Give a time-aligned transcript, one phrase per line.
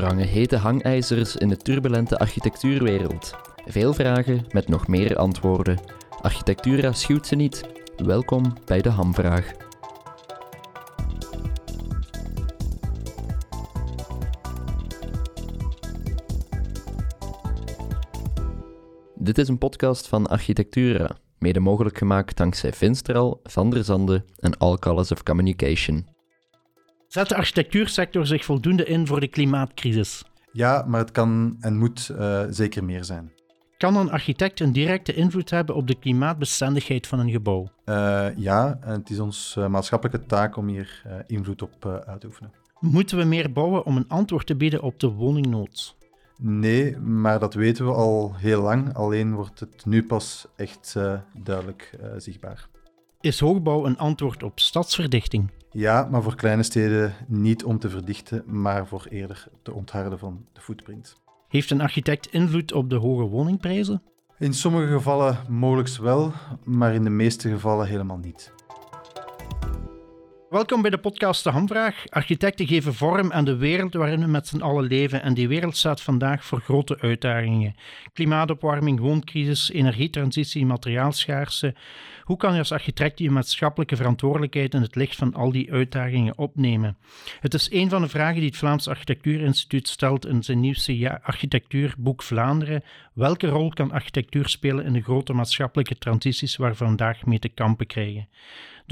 [0.00, 3.34] Hangen hete hangijzers in de turbulente architectuurwereld.
[3.66, 5.80] Veel vragen met nog meer antwoorden.
[6.20, 7.68] Architectura schuwt ze niet.
[7.96, 9.52] Welkom bij de Hamvraag.
[19.14, 24.58] Dit is een podcast van Architectura, mede mogelijk gemaakt dankzij Finstral, Van der Zande en
[24.58, 26.11] All Colors of Communication.
[27.12, 30.24] Zet de architectuursector zich voldoende in voor de klimaatcrisis?
[30.52, 33.32] Ja, maar het kan en moet uh, zeker meer zijn.
[33.76, 37.68] Kan een architect een directe invloed hebben op de klimaatbestendigheid van een gebouw?
[37.84, 42.26] Uh, ja, en het is onze uh, maatschappelijke taak om hier invloed op uit te
[42.26, 42.52] oefenen.
[42.78, 45.96] Moeten we meer bouwen om een antwoord te bieden op de woningnood?
[46.38, 48.94] Nee, maar dat weten we al heel lang.
[48.94, 50.96] Alleen wordt het nu pas echt
[51.42, 52.68] duidelijk zichtbaar.
[53.20, 55.50] Is hoogbouw een antwoord op stadsverdichting?
[55.72, 60.46] Ja, maar voor kleine steden niet om te verdichten, maar voor eerder te ontharden van
[60.52, 61.16] de footprint.
[61.48, 64.02] Heeft een architect invloed op de hoge woningprijzen?
[64.38, 66.32] In sommige gevallen mogelijk wel,
[66.64, 68.52] maar in de meeste gevallen helemaal niet.
[70.50, 72.04] Welkom bij de podcast De Hamvraag.
[72.08, 75.76] Architecten geven vorm aan de wereld waarin we met z'n allen leven en die wereld
[75.76, 77.74] staat vandaag voor grote uitdagingen.
[78.12, 81.74] Klimaatopwarming, wooncrisis, energietransitie, materiaalschaarste.
[82.22, 86.38] Hoe kan je als architect je maatschappelijke verantwoordelijkheid in het licht van al die uitdagingen
[86.38, 86.96] opnemen?
[87.40, 92.22] Het is een van de vragen die het Vlaams Architectuurinstituut stelt in zijn nieuwste architectuurboek
[92.22, 92.82] Vlaanderen.
[93.14, 97.48] Welke rol kan architectuur spelen in de grote maatschappelijke transities waar we vandaag mee te
[97.48, 98.28] kampen krijgen?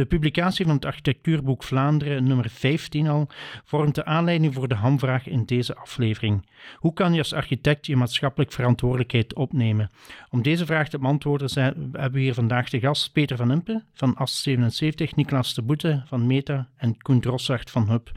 [0.00, 3.28] De publicatie van het architectuurboek Vlaanderen, nummer 15 al,
[3.64, 6.46] vormt de aanleiding voor de hamvraag in deze aflevering.
[6.76, 9.90] Hoe kan je als architect je maatschappelijk verantwoordelijkheid opnemen?
[10.30, 13.82] Om deze vraag te beantwoorden zijn, hebben we hier vandaag de gast Peter van Impe
[13.92, 18.10] van AS77, Nicolas de Boete van Meta en Koen Drossart van Hub.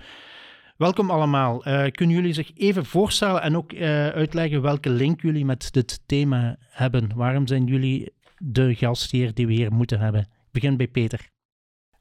[0.78, 1.68] Welkom allemaal.
[1.68, 6.02] Uh, kunnen jullie zich even voorstellen en ook uh, uitleggen welke link jullie met dit
[6.06, 7.12] thema hebben?
[7.16, 10.22] Waarom zijn jullie de gastheer die we hier moeten hebben?
[10.22, 11.32] Ik begin bij Peter.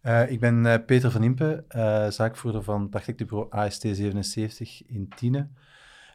[0.03, 5.49] Uh, ik ben uh, Peter van Impe, uh, zaakvoerder van architectenbureau AST77 in Tiene.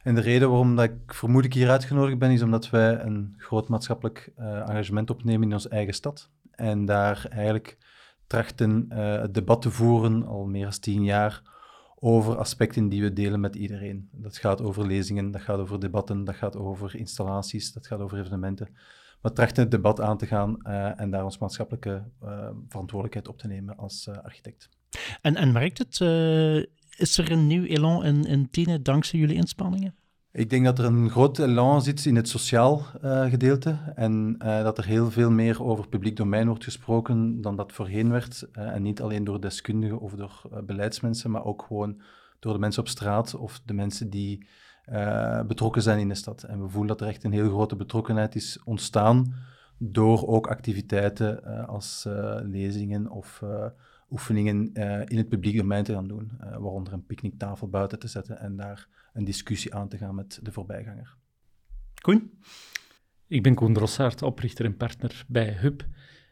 [0.04, 3.68] En de reden waarom dat ik vermoedelijk hier uitgenodigd ben, is omdat wij een groot
[3.68, 6.30] maatschappelijk engagement opnemen in onze eigen stad.
[6.52, 7.78] En daar eigenlijk
[8.28, 11.42] trachten het debat te voeren, al meer dan tien jaar,
[12.00, 14.10] over aspecten die we delen met iedereen.
[14.12, 18.20] Dat gaat over lezingen, dat gaat over debatten, dat gaat over installaties, dat gaat over
[18.20, 18.70] evenementen
[19.22, 23.38] maar trachten het debat aan te gaan uh, en daar ons maatschappelijke uh, verantwoordelijkheid op
[23.38, 24.70] te nemen als uh, architect.
[25.22, 26.00] En, en merkt het,
[26.98, 29.96] is er een nieuw elan in, in Tiene dankzij jullie inspanningen?
[30.32, 32.86] Ik denk dat er een groot elan zit in het sociaal
[33.30, 38.10] gedeelte en dat er heel veel meer over publiek domein wordt gesproken dan dat voorheen
[38.10, 38.48] werd.
[38.52, 42.02] en niet alleen door deskundigen of door beleidsmensen, maar ook gewoon
[42.40, 44.48] door de mensen op straat of de mensen die
[44.92, 46.44] uh, betrokken zijn in de stad.
[46.44, 49.34] En we voelen dat er echt een heel grote betrokkenheid is ontstaan
[49.78, 53.44] door ook activiteiten uh, als uh, lezingen of
[54.10, 54.74] oefeningen
[55.08, 56.32] in het publiek domein te gaan doen.
[56.40, 60.52] waaronder een picknicktafel buiten te zetten en daar een discussie aan te gaan met de
[60.52, 61.18] voorbijganger.
[62.02, 62.32] Koen?
[63.28, 65.86] Ik ben Koen Drossaert, oprichter en partner bij HUB.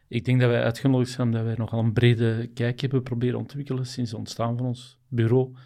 [0.08, 3.86] Ik denk dat wij uitgenodigd zijn omdat wij nogal een brede kijk hebben proberen ontwikkelen
[3.86, 5.56] sinds het ontstaan van ons bureau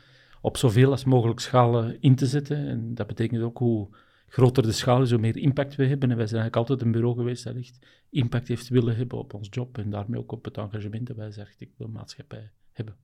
[0.41, 2.69] op zoveel als mogelijk schalen in te zetten.
[2.69, 3.89] En dat betekent ook hoe
[4.29, 6.11] groter de schaal is, hoe meer impact we hebben.
[6.11, 7.79] En wij zijn eigenlijk altijd een bureau geweest dat echt
[8.11, 11.27] impact heeft willen hebben op ons job en daarmee ook op het engagement dat wij
[11.27, 12.97] als architectenmaatschappij hebben.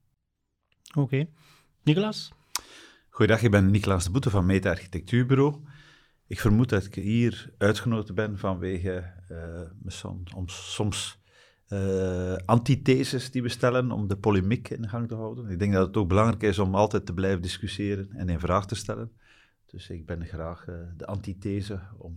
[0.89, 0.99] Oké.
[0.99, 1.29] Okay.
[1.83, 2.31] Nicolas?
[3.09, 5.55] Goedendag, ik ben Nicolas de Boete van Meta Architectuurbureau.
[6.27, 11.19] Ik vermoed dat ik hier uitgenodigd ben vanwege uh, om soms
[11.69, 15.49] uh, antitheses die we stellen om de polemiek in gang te houden.
[15.49, 18.67] Ik denk dat het ook belangrijk is om altijd te blijven discussiëren en in vraag
[18.67, 19.11] te stellen.
[19.65, 22.15] Dus ik ben graag uh, de antithese om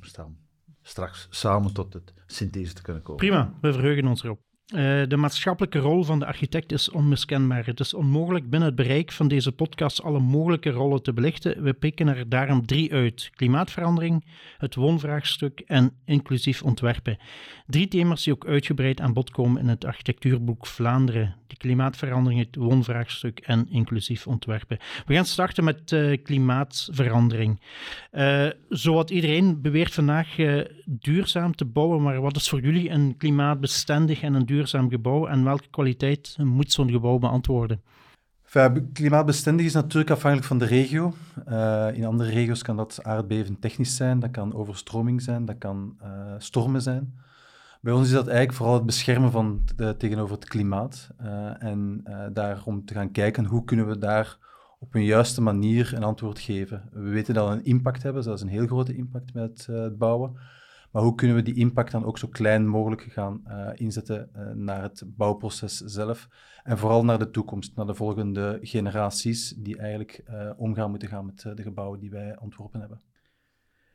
[0.82, 3.20] straks samen tot het synthese te kunnen komen.
[3.20, 4.40] Prima, we verheugen ons erop.
[4.74, 7.66] Uh, de maatschappelijke rol van de architect is onmiskenbaar.
[7.66, 11.62] Het is onmogelijk binnen het bereik van deze podcast alle mogelijke rollen te belichten.
[11.62, 14.24] We pikken er daarom drie uit: klimaatverandering,
[14.58, 17.18] het woonvraagstuk en inclusief ontwerpen.
[17.66, 22.56] Drie thema's die ook uitgebreid aan bod komen in het architectuurboek Vlaanderen: de klimaatverandering, het
[22.56, 24.78] woonvraagstuk en inclusief ontwerpen.
[25.06, 27.60] We gaan starten met uh, klimaatverandering.
[28.12, 30.28] Uh, zowat iedereen beweert vandaag
[30.84, 35.26] duurzaam te bouwen, maar wat is voor jullie een klimaatbestendig en een duurzaam duurzaam gebouw
[35.26, 37.82] en welke kwaliteit moet zo'n gebouw beantwoorden?
[38.92, 41.14] Klimaatbestendig is natuurlijk afhankelijk van de regio.
[41.48, 45.96] Uh, in andere regio's kan dat aardbevend technisch zijn, dat kan overstroming zijn, dat kan
[46.02, 46.08] uh,
[46.38, 47.14] stormen zijn.
[47.80, 49.64] Bij ons is dat eigenlijk vooral het beschermen van
[49.98, 51.10] tegenover het klimaat.
[51.22, 54.38] Uh, en daarom te gaan kijken hoe kunnen we daar
[54.78, 56.88] op een juiste manier een antwoord geven.
[56.92, 60.36] We weten dat we een impact hebben, zelfs een heel grote impact met het bouwen.
[60.90, 64.50] Maar hoe kunnen we die impact dan ook zo klein mogelijk gaan uh, inzetten uh,
[64.52, 66.28] naar het bouwproces zelf?
[66.62, 70.24] En vooral naar de toekomst, naar de volgende generaties die eigenlijk
[70.56, 73.00] omgaan moeten gaan met de gebouwen die wij ontworpen hebben.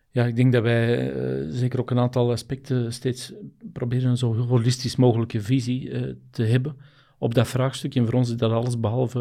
[0.10, 3.34] Ja, ik denk dat wij zeker ook een aantal aspecten steeds
[3.74, 5.90] proberen een zo holistisch mogelijke visie
[6.30, 6.78] te hebben
[7.18, 7.96] op dat vraagstuk.
[7.96, 9.20] En voor ons is dat alles behalve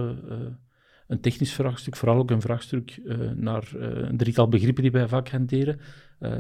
[1.06, 3.00] een technisch vraagstuk, vooral ook een vraagstuk
[3.34, 5.80] naar een drietal begrippen die wij vaak hanteren.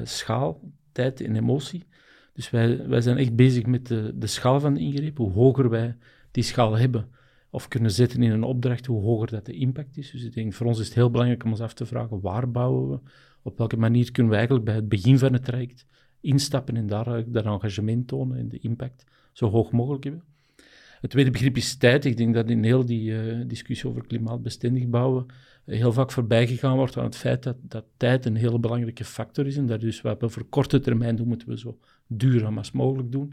[0.02, 1.84] Schaal, tijd en emotie.
[2.32, 5.16] Dus wij, wij zijn echt bezig met de, de schaal van de ingreep.
[5.16, 5.96] Hoe hoger wij
[6.30, 7.08] die schaal hebben
[7.50, 10.10] of kunnen zetten in een opdracht, hoe hoger dat de impact is.
[10.10, 12.50] Dus ik denk, voor ons is het heel belangrijk om ons af te vragen, waar
[12.50, 12.98] bouwen we?
[13.42, 15.86] Op welke manier kunnen we eigenlijk bij het begin van het traject
[16.20, 20.22] instappen en daar dat engagement tonen en de impact zo hoog mogelijk hebben.
[21.00, 22.04] Het tweede begrip is tijd.
[22.04, 25.26] Ik denk dat in heel die uh, discussie over klimaatbestendig bouwen
[25.64, 29.46] heel vaak voorbij gegaan wordt aan het feit dat, dat tijd een hele belangrijke factor
[29.46, 29.56] is.
[29.56, 33.12] En dat dus wat we voor korte termijn doen, moeten we zo duurzaam als mogelijk
[33.12, 33.32] doen.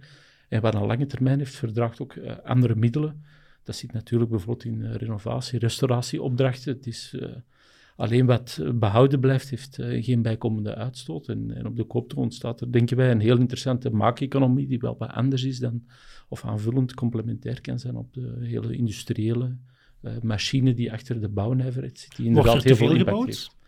[0.49, 3.23] En wat een lange termijn heeft, verdraagt ook uh, andere middelen.
[3.63, 6.73] Dat zit natuurlijk bijvoorbeeld in renovatie, restauratieopdrachten.
[6.73, 7.15] Het is
[7.95, 11.27] alleen wat behouden blijft, heeft geen bijkomende uitstoot.
[11.27, 14.95] En, en op de kooptoon ontstaat er, denken wij, een heel interessante maakeconomie die wel
[14.97, 15.83] wat anders is dan
[16.29, 19.55] of aanvullend complementair kan zijn op de hele industriële
[20.01, 22.15] uh, machine die achter de bouwnijverheid zit.
[22.15, 23.59] Die inderdaad heel veel impact heeft.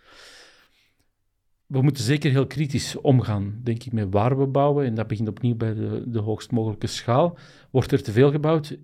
[1.65, 4.85] We moeten zeker heel kritisch omgaan, denk ik, met waar we bouwen.
[4.85, 7.37] En dat begint opnieuw bij de, de hoogst mogelijke schaal.
[7.71, 8.77] Wordt er te veel gebouwd?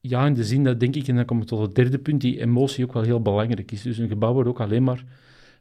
[0.00, 2.20] Ja, in de zin dat, denk ik, en dan komen we tot het derde punt,
[2.20, 3.82] die emotie ook wel heel belangrijk is.
[3.82, 5.04] Dus een gebouw wordt ook alleen maar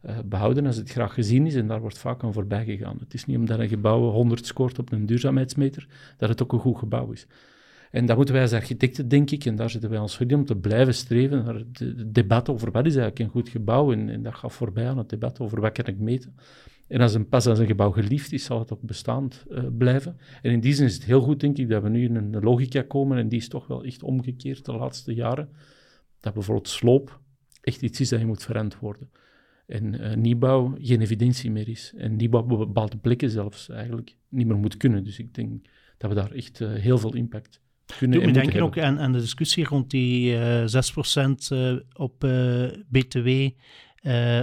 [0.06, 2.98] uh, behouden als het graag gezien is en daar wordt vaak aan voorbij gegaan.
[3.00, 6.60] Het is niet omdat een gebouw 100 scoort op een duurzaamheidsmeter dat het ook een
[6.60, 7.28] goed gebouw is.
[7.92, 10.46] En dat moeten wij als architecten, denk ik, en daar zitten wij ons voor om
[10.46, 13.92] te blijven streven naar het debat over wat is eigenlijk een goed gebouw.
[13.92, 16.36] En, en dat gaat voorbij aan het debat over wat kan ik meten.
[16.88, 20.18] En als een, pas als een gebouw geliefd is, zal het ook bestaand uh, blijven.
[20.42, 22.40] En in die zin is het heel goed, denk ik, dat we nu in een
[22.40, 25.50] logica komen, en die is toch wel echt omgekeerd de laatste jaren,
[26.20, 27.20] dat bijvoorbeeld sloop
[27.62, 29.10] echt iets is dat je moet verantwoorden.
[29.66, 31.94] En uh, nieuwbouw geen evidentie meer is.
[31.98, 35.04] En nieuwbouw bepaalde plekken zelfs eigenlijk niet meer moet kunnen.
[35.04, 35.66] Dus ik denk
[35.98, 37.62] dat we daar echt uh, heel veel impact
[37.98, 42.20] kunnen Doe me denken ook aan, aan, de discussie rond die uh, 6% op
[42.90, 43.50] BTW,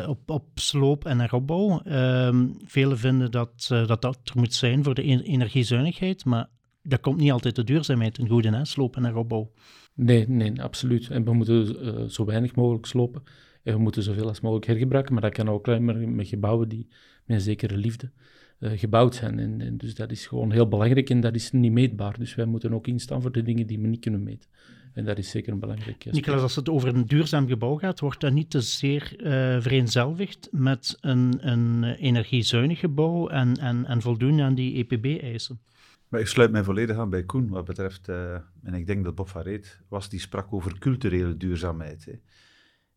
[0.09, 1.83] op, op sloop en heropbouw.
[1.87, 6.49] Um, velen vinden dat, dat dat er moet zijn voor de energiezuinigheid, maar
[6.83, 9.53] dat komt niet altijd de duurzaamheid een goede, hè, sloop en heropbouw.
[9.95, 11.09] Nee, nee, absoluut.
[11.11, 13.23] En we moeten zo weinig mogelijk slopen.
[13.63, 16.69] En we moeten zoveel als mogelijk hergebruiken, maar dat kan ook alleen maar met gebouwen
[16.69, 16.87] die
[17.25, 19.39] met een zekere liefde uh, gebouwd zijn.
[19.39, 22.19] En, en, dus dat is gewoon heel belangrijk en dat is niet meetbaar.
[22.19, 24.51] Dus wij moeten ook instaan voor de dingen die we niet kunnen meten.
[24.93, 26.15] En dat is zeker een belangrijk aspect.
[26.15, 30.49] Nicolas, als het over een duurzaam gebouw gaat, wordt dat niet te zeer uh, vereenzelvigd
[30.53, 35.61] met een, een energiezuinig gebouw en, en, en voldoen aan die EPB-eisen?
[36.09, 39.15] Maar ik sluit mij volledig aan bij Koen wat betreft, uh, en ik denk dat
[39.15, 42.05] Bob van Reet was, die sprak over culturele duurzaamheid.
[42.05, 42.13] Hè.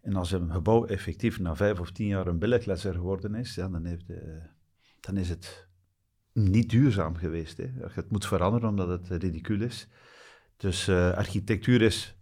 [0.02, 3.68] En als een gebouw effectief na vijf of tien jaar een billiglesser geworden is, ja,
[3.68, 4.18] dan, heeft, uh,
[5.02, 5.68] dan is het
[6.34, 7.58] niet duurzaam geweest.
[7.58, 7.70] Hè.
[7.92, 9.88] Het moet veranderen omdat het ridicuul is.
[10.58, 12.16] Dus uh, architectuur is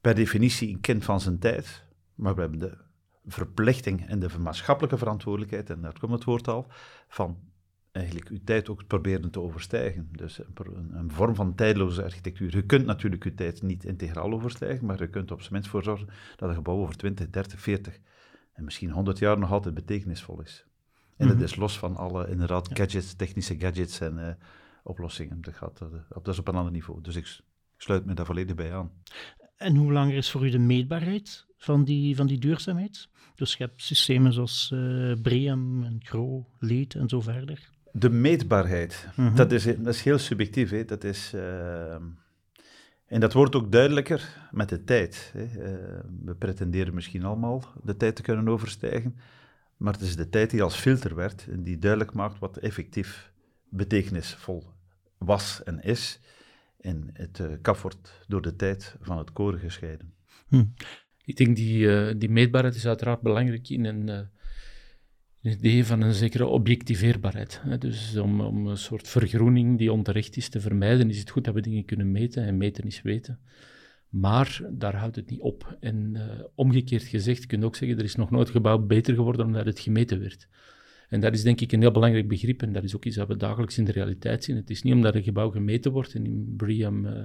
[0.00, 1.84] per definitie een kind van zijn tijd.
[2.14, 2.76] Maar we hebben de
[3.26, 6.66] verplichting en de maatschappelijke verantwoordelijkheid, en daar komt het woord al,
[7.08, 7.38] van
[7.92, 10.08] eigenlijk uw tijd ook proberen te overstijgen.
[10.12, 10.40] Dus
[10.92, 12.56] een, vorm van tijdloze architectuur.
[12.56, 15.82] Je kunt natuurlijk uw tijd niet integraal overstijgen, maar je kunt op zijn minst voor
[15.82, 17.98] zorgen dat een gebouw over 20, 30, 40
[18.52, 20.66] en misschien 100 jaar nog altijd betekenisvol is.
[21.16, 21.44] En dat mhm.
[21.44, 24.28] is los van alle inderdaad gadgets, technische gadgets en uh,
[24.82, 25.40] oplossingen.
[25.40, 27.00] Dat, gaat, uh, dat is op een ander niveau.
[27.00, 27.40] Dus ik
[27.76, 28.90] sluit me daar volledig bij aan.
[29.56, 33.08] En hoe belangrijk is voor u de meetbaarheid van die, van die duurzaamheid?
[33.34, 37.70] Dus je hebt systemen zoals uh, BREEAM en GRO, LEED en zo verder.
[37.92, 39.36] De meetbaarheid, mm-hmm.
[39.36, 40.70] dat, is, dat is heel subjectief.
[40.70, 40.84] Hè.
[40.84, 41.92] Dat is, uh,
[43.06, 45.32] en dat wordt ook duidelijker met de tijd.
[45.32, 45.42] Hè.
[45.42, 49.16] Uh, we pretenderen misschien allemaal de tijd te kunnen overstijgen,
[49.82, 53.32] maar het is de tijd die als filter werd en die duidelijk maakt wat effectief
[53.68, 54.64] betekenisvol
[55.18, 56.20] was en is.
[56.80, 60.14] En het uh, kaf wordt door de tijd van het koren gescheiden.
[60.48, 60.64] Hm.
[61.24, 64.30] Ik denk die, die meetbaarheid is uiteraard belangrijk in een
[65.42, 67.60] het idee van een zekere objectiveerbaarheid.
[67.78, 71.54] Dus om, om, een soort vergroening die onterecht is te vermijden, is het goed dat
[71.54, 73.40] we dingen kunnen meten en meten is weten.
[74.12, 75.76] Maar daar houdt het niet op.
[75.80, 76.22] En uh,
[76.54, 79.80] omgekeerd gezegd, kun je ook zeggen, er is nog nooit gebouw beter geworden omdat het
[79.80, 80.48] gemeten werd.
[81.08, 83.28] En dat is denk ik een heel belangrijk begrip en dat is ook iets dat
[83.28, 84.56] we dagelijks in de realiteit zien.
[84.56, 87.22] Het is niet omdat een gebouw gemeten wordt en in BREEAM uh,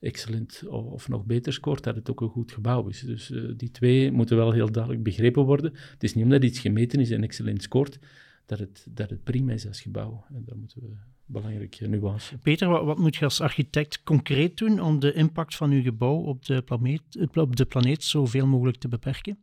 [0.00, 3.00] excellent of nog beter scoort, dat het ook een goed gebouw is.
[3.00, 5.72] Dus uh, die twee moeten wel heel duidelijk begrepen worden.
[5.72, 7.98] Het is niet omdat iets gemeten is en excellent scoort,
[8.46, 10.24] dat het, dat het prima is als gebouw.
[10.28, 10.96] En dat moeten we
[11.30, 12.38] belangrijke nuance.
[12.38, 16.16] Peter, wat, wat, moet je als architect concreet doen om de impact van uw gebouw
[16.16, 17.02] op de planeet,
[17.34, 19.38] op de planeet zoveel mogelijk te beperken?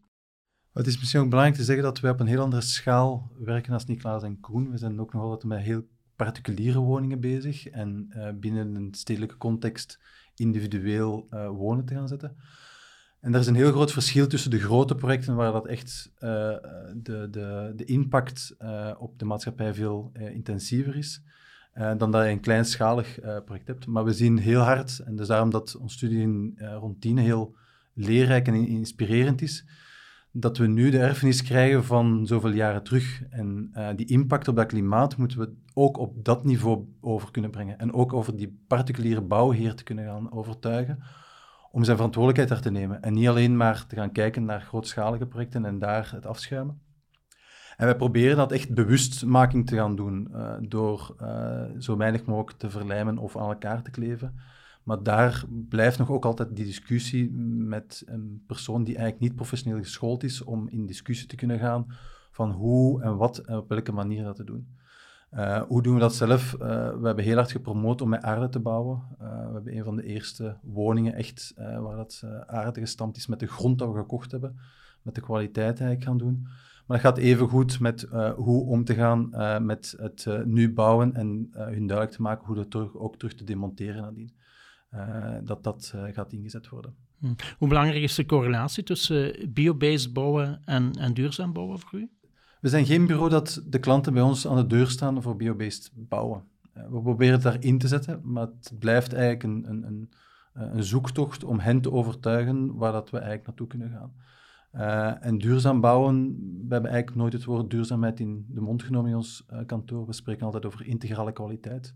[0.74, 3.74] Het is misschien ook belangrijk te zeggen dat wij op een heel andere schaal werken
[3.74, 4.72] als Niklaas en Koen.
[4.72, 9.38] We zijn ook nog altijd met heel particuliere woningen bezig en uh, binnen een stedelijke
[9.38, 10.00] context
[10.36, 12.36] individueel uh, wonen te gaan zetten.
[13.20, 16.20] En er is een heel groot verschil tussen de grote projecten, waar dat echt uh,
[16.96, 18.56] de, de, de impact
[18.98, 21.22] op de maatschappij veel intensiever is,
[21.98, 23.88] dan dat je een kleinschalig project hebt.
[23.88, 27.56] Maar we zien heel hard, en dus daarom dat onze studie in rond Tiene heel
[27.94, 29.66] leerrijk en inspirerend is,
[30.32, 33.24] dat we nu de erfenis krijgen van zoveel jaren terug.
[33.30, 37.52] En uh, die impact op dat klimaat moeten we ook op dat niveau over kunnen
[37.52, 37.80] brengen.
[37.80, 41.04] En ook over die particuliere bouwheer te kunnen gaan overtuigen
[41.72, 43.02] om zijn verantwoordelijkheid daar te nemen.
[43.02, 46.82] En niet alleen maar te gaan kijken naar grootschalige projecten en daar het afschuimen.
[47.78, 52.58] En wij proberen dat echt bewustmaking te gaan doen uh, door uh, zo weinig mogelijk
[52.58, 54.34] te verlijmen of aan elkaar te kleven.
[54.84, 59.80] Maar daar blijft nog ook altijd die discussie met een persoon die eigenlijk niet professioneel
[59.80, 61.86] geschoold is om in discussie te kunnen gaan
[62.32, 64.68] van hoe en wat en op welke manier dat te doen.
[65.34, 66.52] Uh, hoe doen we dat zelf?
[66.52, 69.02] We hebben heel hard gepromoot om met aarde te bouwen.
[69.18, 73.48] We hebben een van de eerste woningen echt waar dat aarde gestampt is met de
[73.48, 74.60] grond dat we gekocht hebben,
[75.02, 76.48] met de kwaliteit eigenlijk gaan doen.
[76.88, 79.30] Maar dat gaat even goed met hoe om te gaan
[79.66, 83.44] met het nu bouwen en hun duidelijk te maken hoe dat terug, ook terug te
[83.44, 84.36] demonteren nadien.
[84.90, 86.96] Eh, dat dat eh, gaat ingezet worden.
[87.20, 87.34] Hm.
[87.58, 92.10] Hoe belangrijk is de correlatie tussen biobased bouwen en, en duurzaam bouwen voor u?
[92.62, 95.92] We zijn geen bureau dat de klanten bij ons aan de deur staan voor biobased
[95.96, 96.44] bouwen.
[96.74, 100.12] Eh, we proberen het daarin te zetten, maar het blijft eigenlijk een, een, een,
[100.54, 104.14] een zoektocht om hen te overtuigen waar dat we eigenlijk naartoe kunnen gaan.
[104.78, 106.26] Uh, en duurzaam bouwen,
[106.68, 110.06] we hebben eigenlijk nooit het woord duurzaamheid in de mond genomen in ons uh, kantoor.
[110.06, 111.96] We spreken altijd over integrale kwaliteit.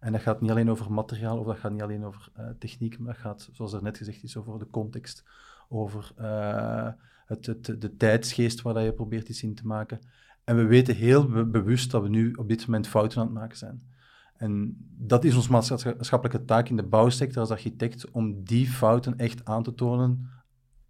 [0.00, 2.98] En dat gaat niet alleen over materiaal of dat gaat niet alleen over uh, techniek,
[2.98, 5.24] maar dat gaat, zoals er net gezegd is, over de context,
[5.68, 6.12] over
[7.26, 10.00] het, het, de tijdsgeest waar dat je probeert iets in te maken.
[10.44, 13.56] En we weten heel bewust dat we nu op dit moment fouten aan het maken
[13.56, 13.82] zijn.
[14.36, 19.44] En dat is onze maatschappelijke taak in de bouwsector als architect, om die fouten echt
[19.44, 20.28] aan te tonen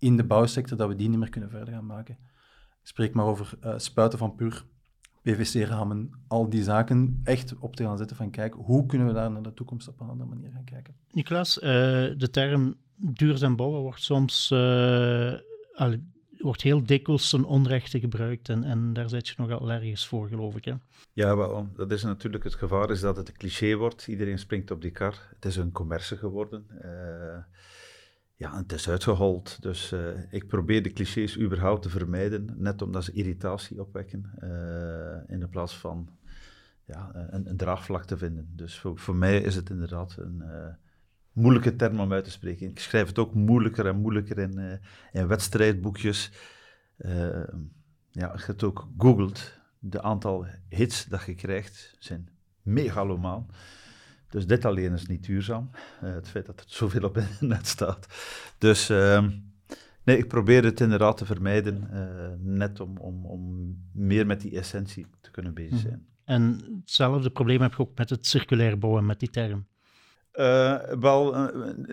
[0.02, 2.18] in de bouwsector, dat we die niet meer kunnen verder gaan maken.
[2.80, 4.64] Ik spreek maar over uh, spuiten van puur
[5.22, 9.30] PVC-ramen, al die zaken echt op te gaan zetten van kijk, hoe kunnen we daar
[9.30, 10.94] naar de toekomst op een andere manier gaan kijken.
[11.10, 11.62] Niklas, uh,
[12.16, 15.34] de term duurzaam bouwen wordt soms uh,
[16.38, 20.56] wordt heel dikwijls ten onrechte gebruikt en, en daar zit je nogal ergens voor, geloof
[20.56, 20.64] ik.
[20.64, 20.74] Hè?
[21.12, 24.08] Ja, wel, dat is natuurlijk het gevaar, is dat het een cliché wordt.
[24.08, 25.28] Iedereen springt op die kar.
[25.34, 26.66] Het is een commerce geworden.
[26.84, 27.44] Uh,
[28.36, 29.62] ja, het is uitgehold.
[29.62, 35.30] Dus uh, ik probeer de clichés überhaupt te vermijden, net omdat ze irritatie opwekken, uh,
[35.34, 36.08] in de plaats van
[36.84, 38.52] ja, een, een, draagvlak te vinden.
[38.56, 40.42] Dus voor, mij is het inderdaad een
[41.32, 42.68] moeilijke term om uit te spreken.
[42.68, 44.80] Ik schrijf het ook moeilijker en moeilijker in,
[45.12, 46.30] in wedstrijdboekjes.
[48.10, 52.28] ja, als je het ook googelt, de aantal hits dat je krijgt zijn
[52.62, 53.46] megalomaan.
[54.32, 55.70] Dus dit alleen is niet duurzaam.
[56.04, 58.06] Uh, het feit dat het zoveel op internet staat.
[58.58, 59.26] Dus uh,
[60.04, 61.88] nee, ik probeer het inderdaad te vermijden.
[61.92, 65.80] Uh, net om, om, om meer met die essentie te kunnen bezig mhm.
[65.80, 66.06] zijn.
[66.24, 69.66] En hetzelfde probleem heb je ook met het circulair bouwen, met die term.
[70.34, 71.50] Uh, wel,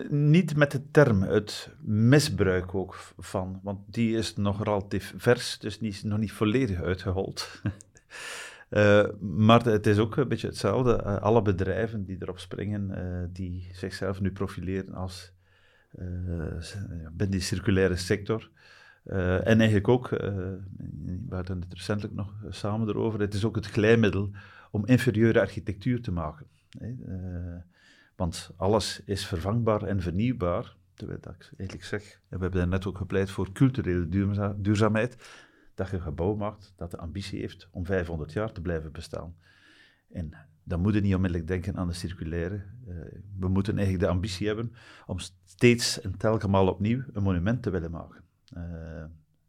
[0.08, 5.80] niet met de term, het misbruik ook van, want die is nog relatief vers, dus
[5.80, 7.48] niet, nog niet volledig uitgehold.
[8.70, 11.02] Uh, maar het is ook een beetje hetzelfde.
[11.06, 15.32] Uh, alle bedrijven die erop springen, uh, die zichzelf nu profileren als
[17.12, 18.50] binnen die circulaire sector.
[19.04, 24.30] en eigenlijk ook, we hadden het recentelijk nog samen erover, het is ook het glijmiddel
[24.70, 26.46] om inferieure architectuur te maken.
[28.16, 30.76] want alles is vervangbaar en vernieuwbaar.
[30.94, 34.08] Terwijl dat ik eigenlijk zeg, we hebben net ook gepleit voor culturele
[34.56, 35.16] duurzaamheid
[35.74, 39.34] dat je een gebouw maakt dat de ambitie heeft om 500 jaar te blijven bestaan.
[40.12, 40.30] En
[40.62, 42.64] dan moet je niet onmiddellijk denken aan de circulaire.
[42.88, 42.94] Uh,
[43.38, 44.72] we moeten eigenlijk de ambitie hebben
[45.06, 48.22] om steeds en telkens opnieuw een monument te willen maken.
[48.56, 49.04] Uh,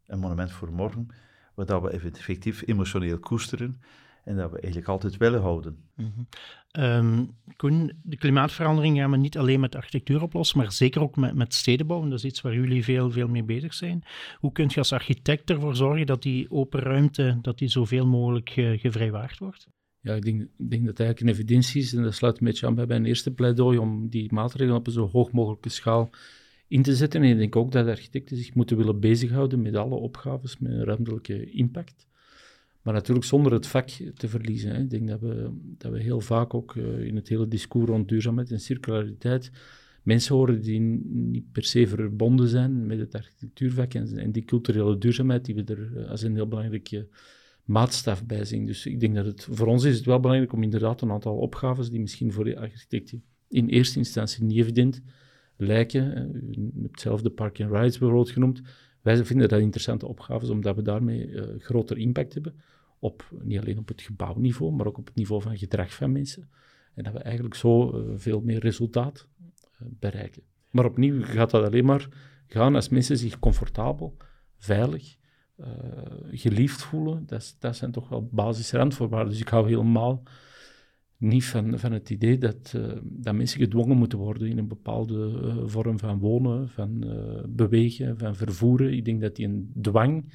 [0.06, 1.08] een monument voor morgen,
[1.54, 3.80] waar we effectief emotioneel koesteren
[4.24, 5.76] en dat we eigenlijk altijd willen houden.
[5.96, 6.84] Mm -hmm.
[6.84, 11.34] um, Koen, de klimaatverandering gaan we niet alleen met architectuur oplossen, maar zeker ook met,
[11.34, 12.02] met stedenbouw.
[12.02, 14.02] dat is iets waar jullie veel, veel mee bezig zijn.
[14.38, 18.50] Hoe kun je als architect ervoor zorgen dat die open ruimte dat die zoveel mogelijk
[18.50, 19.68] ge, gevrijwaard wordt?
[20.00, 22.46] Ja, ik denk, ik denk dat het eigenlijk een evidentie is, en dat sluit een
[22.46, 26.10] beetje aan bij mijn eerste pleidooi, om die maatregelen op een zo hoog mogelijke schaal
[26.68, 27.22] in te zetten.
[27.22, 30.84] En ik denk ook dat architecten zich moeten willen bezighouden met alle opgaves met een
[30.84, 32.06] ruimtelijke impact.
[32.82, 34.70] Maar natuurlijk zonder het vak te verliezen.
[34.70, 34.80] Hè.
[34.80, 38.08] Ik denk dat we, dat we heel vaak ook uh, in het hele discours rond
[38.08, 39.50] duurzaamheid en circulariteit
[40.02, 45.44] mensen horen die niet per se verbonden zijn met het architectuurvak en, die culturele duurzaamheid
[45.44, 47.08] die we er uh, als een heel belangrijke
[47.64, 48.66] maatstaf bij zien.
[48.66, 51.36] Dus ik denk dat het voor ons is het wel belangrijk om inderdaad een aantal
[51.36, 55.02] opgaves die misschien voor de architecten in eerste instantie niet evident
[55.56, 56.34] lijken.
[56.76, 58.62] U hebt zelf park rides bijvoorbeeld genoemd.
[59.02, 62.60] Wij vinden dat interessante opgaves, omdat we daarmee uh, groter impact hebben.
[62.98, 66.50] Op, niet alleen op het gebouwniveau, maar ook op het niveau van gedrag van mensen.
[66.94, 70.42] En dat we eigenlijk zo uh, veel meer resultaat uh, bereiken.
[70.70, 72.08] Maar opnieuw gaat dat alleen maar
[72.46, 74.16] gaan als mensen zich comfortabel,
[74.58, 75.16] veilig,
[76.30, 77.26] geliefd voelen.
[77.26, 79.30] Dat, dat zijn toch wel basisrandvoorwaarden.
[79.32, 80.22] Dus ik hou helemaal
[81.22, 85.40] niet van, van het idee dat, uh, dat mensen gedwongen moeten worden in een bepaalde
[85.44, 88.92] uh, vorm van wonen, van uh, bewegen, van vervoeren.
[88.92, 90.32] Ik denk dat die een dwang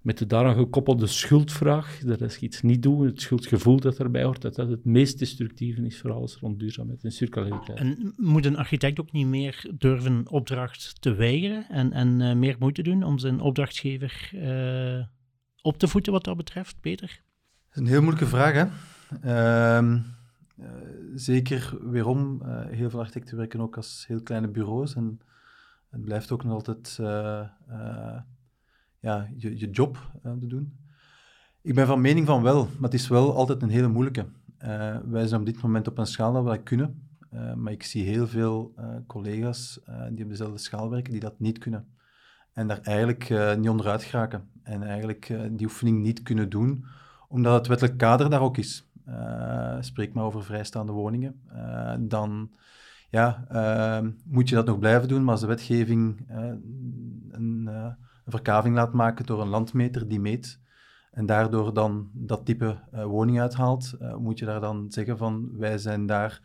[0.00, 4.22] met de daaraan gekoppelde schuldvraag, dat als je iets niet doet, het schuldgevoel dat erbij
[4.22, 7.78] hoort, dat dat het meest destructieve is voor alles rond duurzaamheid en circulariteit.
[7.78, 12.82] En moet een architect ook niet meer durven opdracht te weigeren en, en meer moeite
[12.82, 14.30] doen om zijn opdrachtgever
[15.62, 17.08] op te voeten wat dat betreft, Peter?
[17.08, 18.64] Dat is een heel moeilijke vraag, hè?
[19.24, 19.82] Uh,
[20.58, 20.66] uh,
[21.14, 25.20] zeker weerom, uh, heel veel architecten werken ook als heel kleine bureaus en
[25.90, 27.46] het blijft ook nog altijd uh,
[29.00, 30.76] ja, je, je job te doen.
[31.62, 34.26] Ik ben van mening van wel, maar het is wel altijd een hele moeilijke.
[35.04, 37.08] wij zijn op dit moment op een schaal dat we kunnen,
[37.56, 38.74] maar ik zie heel veel
[39.06, 41.86] collega's die op dezelfde schaal werken die dat niet kunnen.
[42.52, 43.28] En daar eigenlijk
[43.58, 46.84] niet onderuit geraken en eigenlijk die oefening niet kunnen doen,
[47.28, 48.91] omdat het wettelijk kader daar ook is.
[49.12, 52.50] Uh, spreek maar over vrijstaande woningen, uh, dan
[53.10, 55.22] ja, uh, moet je dat nog blijven doen.
[55.22, 60.60] Maar als de wetgeving een, een, verkaving laat maken door een landmeter die meet
[61.10, 66.06] en daardoor dan dat type woning uithaalt, moet je daar dan zeggen van wij zijn
[66.06, 66.40] daar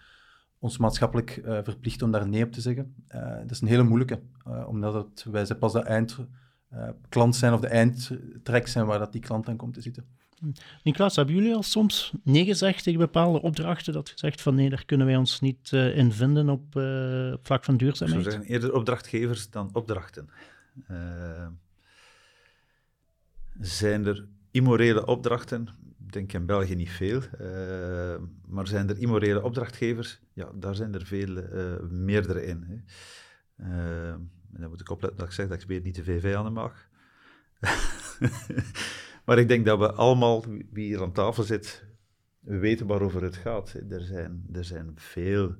[0.60, 2.96] ons maatschappelijk verplicht om daar nee op te zeggen.
[3.42, 4.22] dat is een hele moeilijke,
[4.66, 9.22] omdat het, wij zijn pas de eindklant zijn of de eindtrek zijn waar dat die
[9.22, 10.17] klant aan komt te zitten.
[10.84, 13.94] Niklaas, hebben jullie al soms nee gezegd tegen bepaalde opdrachten?
[13.94, 17.64] Dat gezegd van nee, daar kunnen wij ons niet uh, in vinden op, uh, vlak
[17.64, 18.24] van duurzaamheid?
[18.24, 20.30] Zou zeggen, eerder opdrachtgevers dan opdrachten.
[20.92, 21.48] Uh,
[23.60, 25.68] zijn er immorele opdrachten?
[26.06, 27.22] Ik denk in België niet veel.
[28.46, 30.20] maar zijn er immorele opdrachtgevers?
[30.34, 31.44] Ja, daar zijn er veel,
[31.90, 32.64] meerdere in.
[32.64, 32.76] Hè.
[34.12, 36.46] en dan moet ik opletten dat ik zeg dat ik weer niet de VV aan
[36.46, 36.88] de mag.
[39.28, 41.86] Maar ik denk dat we allemaal, wie hier aan tafel zit,
[42.40, 43.74] we weten waarover het gaat.
[43.90, 45.56] Er zijn, er zijn veel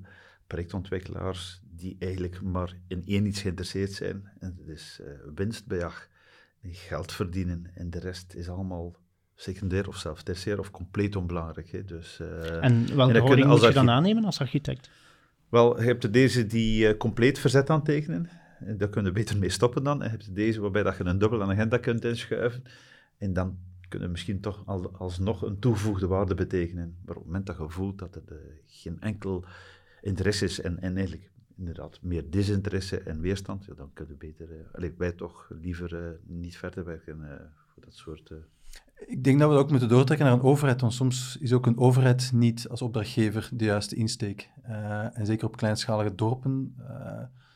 [0.46, 4.30] projectontwikkelaars die eigenlijk maar in één iets geïnteresseerd zijn.
[4.38, 6.08] En dat is uh, winstbejag,
[6.62, 7.70] geld verdienen.
[7.74, 8.96] En de rest is allemaal
[9.34, 11.70] secundair of zelfs tertiair of compleet onbelangrijk.
[11.70, 11.84] Hè.
[11.84, 14.90] Dus, uh, en welke houding moet je dan aannemen als architect?
[15.48, 18.28] Wel, je hebt deze die uh, compleet verzet aantekenen.
[18.60, 20.02] Daar kunnen we beter mee stoppen dan.
[20.02, 22.62] En je hebt deze waarbij dat je een dubbele agenda kunt inschuiven.
[23.18, 24.66] En dan kunnen misschien toch
[24.98, 26.96] alsnog een toegevoegde waarde betekenen.
[27.04, 29.44] Maar op het moment dat je voelt dat er uh, geen enkel
[30.00, 34.48] interesse is en, en eigenlijk inderdaad meer disinteresse en weerstand, ja, dan kunnen we beter,
[34.72, 37.18] allez, wij toch liever uh, niet verder werken
[37.66, 38.32] voor dat soort...
[39.06, 41.78] Ik denk dat we ook moeten doortrekken naar een overheid, want soms is ook een
[41.78, 44.50] overheid niet als opdrachtgever de juiste insteek.
[45.12, 46.74] en zeker op kleinschalige dorpen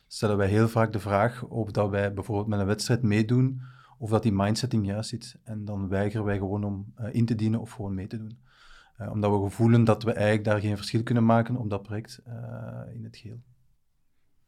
[0.06, 3.62] stellen wij heel vaak de vraag of dat wij bijvoorbeeld met een wedstrijd meedoen
[4.02, 5.36] of dat die mindsetting juist zit.
[5.44, 8.38] En dan weigeren wij gewoon om uh, in te dienen of gewoon mee te doen.
[9.00, 12.22] Uh, omdat we voelen dat we eigenlijk daar geen verschil kunnen maken op dat project
[12.28, 13.40] uh, in het geheel.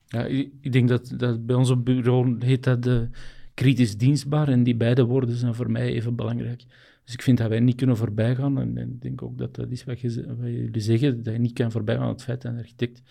[0.07, 0.25] Ja,
[0.61, 3.09] ik, denk dat, dat bij ons op bureau heet dat de
[3.55, 6.64] kritisch dienstbaar en die beide woorden zijn voor mij even belangrijk.
[7.05, 9.71] Dus ik vind dat wij niet kunnen voorbijgaan en, en ik denk ook dat dat
[9.71, 12.53] is wat, je, wat jullie zeggen, dat je niet kan voorbijgaan aan het feit dat
[12.53, 13.03] een architect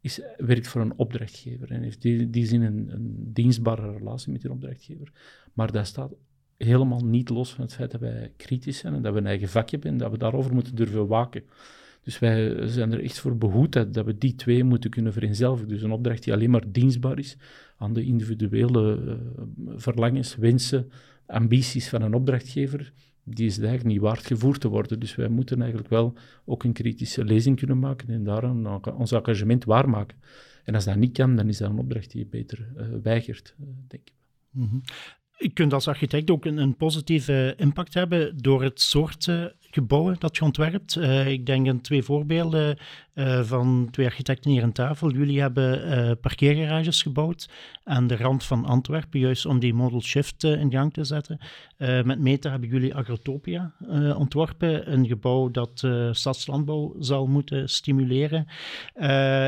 [0.00, 4.40] is, werkt voor een opdrachtgever en heeft die, die zin een, een dienstbare relatie met
[4.40, 5.12] die opdrachtgever.
[5.56, 6.12] Maar dat staat
[6.56, 9.48] helemaal niet los van het feit dat wij kritisch zijn en dat we een eigen
[9.48, 11.42] vakje hebben en dat we daarover moeten durven waken.
[12.02, 15.68] Dus wij zijn er echt voor behoed dat, dat we die twee moeten kunnen vereenzelvigen.
[15.68, 17.36] Dus een opdracht die alleen maar dienstbaar is
[17.76, 19.14] aan de individuele uh,
[19.76, 20.90] verlangens, wensen,
[21.26, 22.92] ambities van een opdrachtgever,
[23.24, 25.00] die is eigenlijk niet waard gevoerd te worden.
[25.00, 26.14] Dus wij moeten eigenlijk wel
[26.44, 28.66] ook een kritische lezing kunnen maken en daarom
[28.96, 30.18] ons engagement waarmaken.
[30.64, 33.54] En als dat niet kan, dan is dat een opdracht die je beter uh, weigert,
[33.60, 34.12] uh, denk ik.
[34.50, 34.80] -hmm.
[35.38, 39.28] Je kunt als architect ook een, een, positieve impact hebben door het soort
[39.76, 40.94] gebouwen dat je ontwerpt.
[40.94, 42.78] Uh, ik denk aan twee voorbeelden
[43.14, 45.10] uh, van twee architecten hier aan tafel.
[45.10, 47.48] Jullie hebben uh, parkeergarages gebouwd
[47.84, 51.38] aan de rand van Antwerpen, juist om die modal shift in gang te zetten.
[52.04, 53.72] met Meta hebben jullie Agrotopia
[54.16, 58.46] ontworpen, een gebouw dat stadslandbouw zal moeten stimuleren.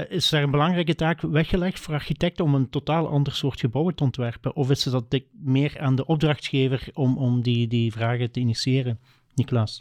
[0.08, 4.04] is daar een belangrijke taak weggelegd voor architecten om een totaal ander soort gebouwen te
[4.04, 4.56] ontwerpen?
[4.56, 8.98] Of is dat meer aan de opdrachtgever om, om die, die vragen te initiëren?
[9.34, 9.80] Niklaas?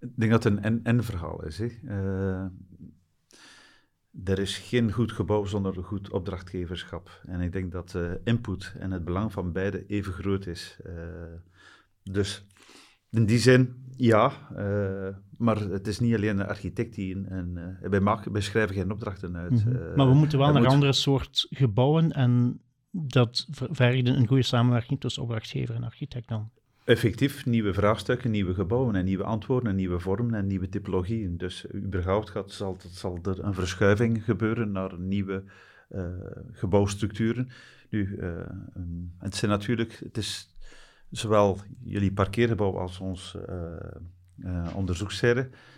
[0.00, 1.58] Ik denk dat het een en-verhaal is.
[1.58, 1.68] Hè.
[1.84, 2.44] Uh,
[4.24, 7.22] er is geen goed gebouw zonder een goed opdrachtgeverschap.
[7.26, 10.78] En ik denk dat uh, input en het belang van beide even groot is.
[10.86, 10.92] Uh,
[12.02, 12.46] dus
[13.10, 14.32] in die zin, ja.
[15.36, 17.32] maar het is niet alleen de architect die een...
[17.32, 19.50] een wij, maken, wij schrijven geen opdrachten uit.
[19.50, 19.96] Mm -hmm.
[19.96, 20.72] maar we moeten wel naar moet...
[20.72, 22.60] andere soort gebouwen en
[22.90, 26.50] dat vergt een goede samenwerking tussen opdrachtgever en architect dan
[26.84, 31.36] effectief nieuwe vraagstukken, nieuwe gebouwen en nieuwe antwoorden en nieuwe vormen en nieuwe typologieën.
[31.36, 35.42] Dus überhaupt gaat, zal, zal er een verschuiving gebeuren naar nieuwe
[35.90, 36.06] uh,
[36.52, 37.48] gebouwstructuren.
[37.88, 38.30] Nu, uh,
[39.18, 40.56] het zijn natuurlijk, het is
[41.10, 44.76] zowel jullie parkeergebouw als ons uh,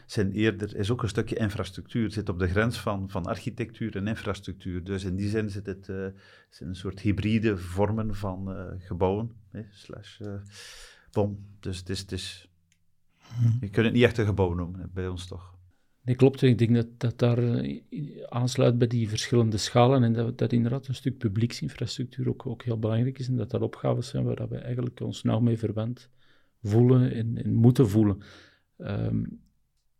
[0.06, 2.02] zijn eerder, is ook een stukje infrastructuur.
[2.04, 4.84] Het zit op de grens van, van architectuur en infrastructuur.
[4.84, 5.84] Dus in die zin zit het,
[6.50, 9.32] zijn een soort hybride vormen van gebouwen,
[9.70, 10.20] slash
[11.12, 12.48] Bom, dus het is, het is,
[13.61, 15.53] je kunt het niet echt een gebouw noemen, bij ons toch.
[16.05, 16.42] Nee, klopt.
[16.42, 17.81] Ik denk dat dat daar eh,
[18.29, 22.79] aansluit bij die verschillende schalen en dat, dat inderdaad een stuk publieksinfrastructuur ook, ook heel
[22.79, 26.11] belangrijk is en dat dat opgaven zijn waar we eigenlijk ons nauw mee verwend
[26.62, 28.22] voelen en, en moeten voelen.
[28.77, 29.22] Ehm,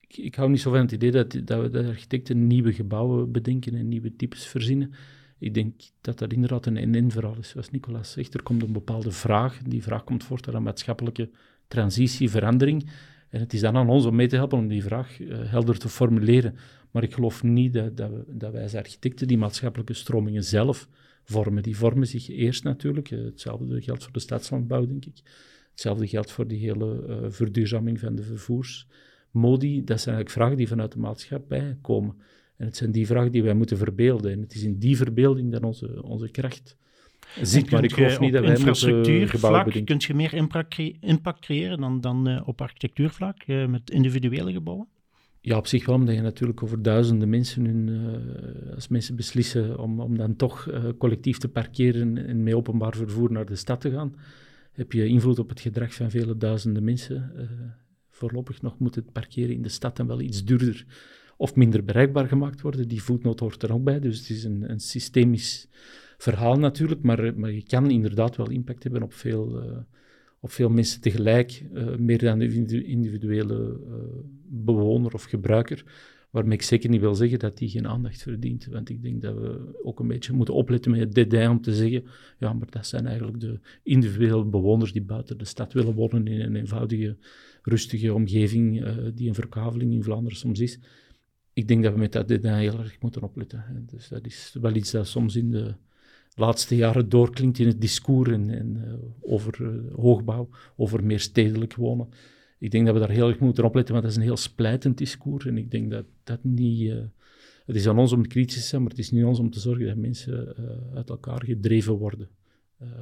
[0.01, 3.33] ik, ik, hou niet zo van het idee dat, dat we de architecten nieuwe gebouwen
[3.33, 4.93] bedenken en nieuwe types verzinnen.
[5.43, 7.49] Ik denk dat dat inderdaad een en verhaal is.
[7.49, 9.59] Zoals Nicolas zegt, er komt een bepaalde vraag.
[9.63, 11.31] Die vraag komt voort uit een maatschappelijke
[11.69, 12.91] transitie, verandering.
[13.29, 15.79] En het is dan aan ons om mee te helpen om die vraag uh, helder
[15.79, 16.57] te formuleren.
[16.91, 17.97] Maar ik geloof niet dat,
[18.29, 20.89] dat, wij als architecten die maatschappelijke stromingen zelf
[21.25, 21.63] vormen.
[21.63, 23.11] Die vormen zich eerst natuurlijk.
[23.11, 25.21] Uh, hetzelfde geldt voor de stadslandbouw, denk ik.
[25.71, 29.85] Hetzelfde geldt voor die hele uh, verduurzaming van de vervoersmodi.
[29.85, 32.15] Dat zijn eigenlijk vragen die vanuit de maatschappij komen.
[32.63, 34.33] En het zijn die vragen die wij moeten verbeelden.
[34.33, 36.77] En het is in die verbeelding dat onze, onze kracht
[37.41, 37.71] zit.
[37.71, 40.35] Maar ik geloof niet dat wij infrastructuurvlak kun je meer
[41.01, 44.87] impact, creëren dan, dan uh, op architectuurvlak uh, met individuele gebouwen?
[45.41, 49.79] Ja, op zich wel, omdat je natuurlijk over duizenden mensen, hun, uh, als mensen beslissen
[49.79, 53.91] om, om dan toch collectief te parkeren en met openbaar vervoer naar de stad te
[53.91, 54.15] gaan,
[54.73, 57.33] heb je invloed op het gedrag van vele duizenden mensen.
[58.11, 60.85] voorlopig nog moet het parkeren in de stad dan wel iets duurder
[61.43, 62.89] of minder bereikbaar gemaakt worden.
[62.89, 65.69] Die voetnoot hoort er ook bij, dus het is een, een systemisch
[66.19, 69.79] verhaal natuurlijk, maar, maar je kan inderdaad wel impact hebben op veel, uh,
[70.41, 73.95] op veel mensen tegelijk, uh, meer dan de individuele uh,
[74.49, 75.85] bewoner of gebruiker,
[76.31, 79.35] waarmee ik zeker niet wil zeggen dat die geen aandacht verdient, want ik denk dat
[79.35, 82.05] we ook een beetje moeten opletten met het dédain om te zeggen,
[82.39, 86.41] ja, maar dat zijn eigenlijk de individuele bewoners die buiten de stad willen wonen in
[86.41, 87.17] een eenvoudige,
[87.63, 90.79] rustige omgeving die een verkaveling in Vlaanderen soms is
[91.53, 93.87] ik denk dat we met dat detail heel erg moeten opletten.
[93.91, 95.75] Dus dat is wel iets dat soms in de
[96.35, 102.09] laatste jaren doorklinkt in het discours en, uh, over uh, hoogbouw, over meer stedelijk wonen.
[102.59, 104.99] Ik denk dat we daar heel erg moeten opletten, want dat is een heel splijtend
[104.99, 105.47] discours.
[105.47, 106.81] En ik denk dat dat niet...
[106.81, 107.03] Uh,
[107.67, 109.51] het is aan ons om kritisch te zijn, maar het is niet aan ons om
[109.51, 110.55] te zorgen dat mensen
[110.95, 112.29] uit elkaar gedreven worden.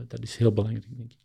[0.09, 1.19] dat is heel belangrijk, denk ik.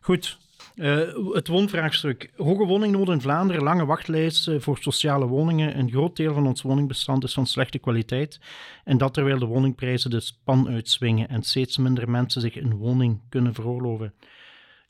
[0.00, 0.38] Goed,
[0.74, 2.32] uh, het woonvraagstuk.
[2.36, 5.78] Hoge woningnood in Vlaanderen, lange wachtlijsten voor sociale woningen.
[5.78, 8.40] Een groot deel van ons woningbestand is van slechte kwaliteit.
[8.84, 13.20] En dat terwijl de woningprijzen de span uitswingen en steeds minder mensen zich een woning
[13.28, 14.14] kunnen veroorloven.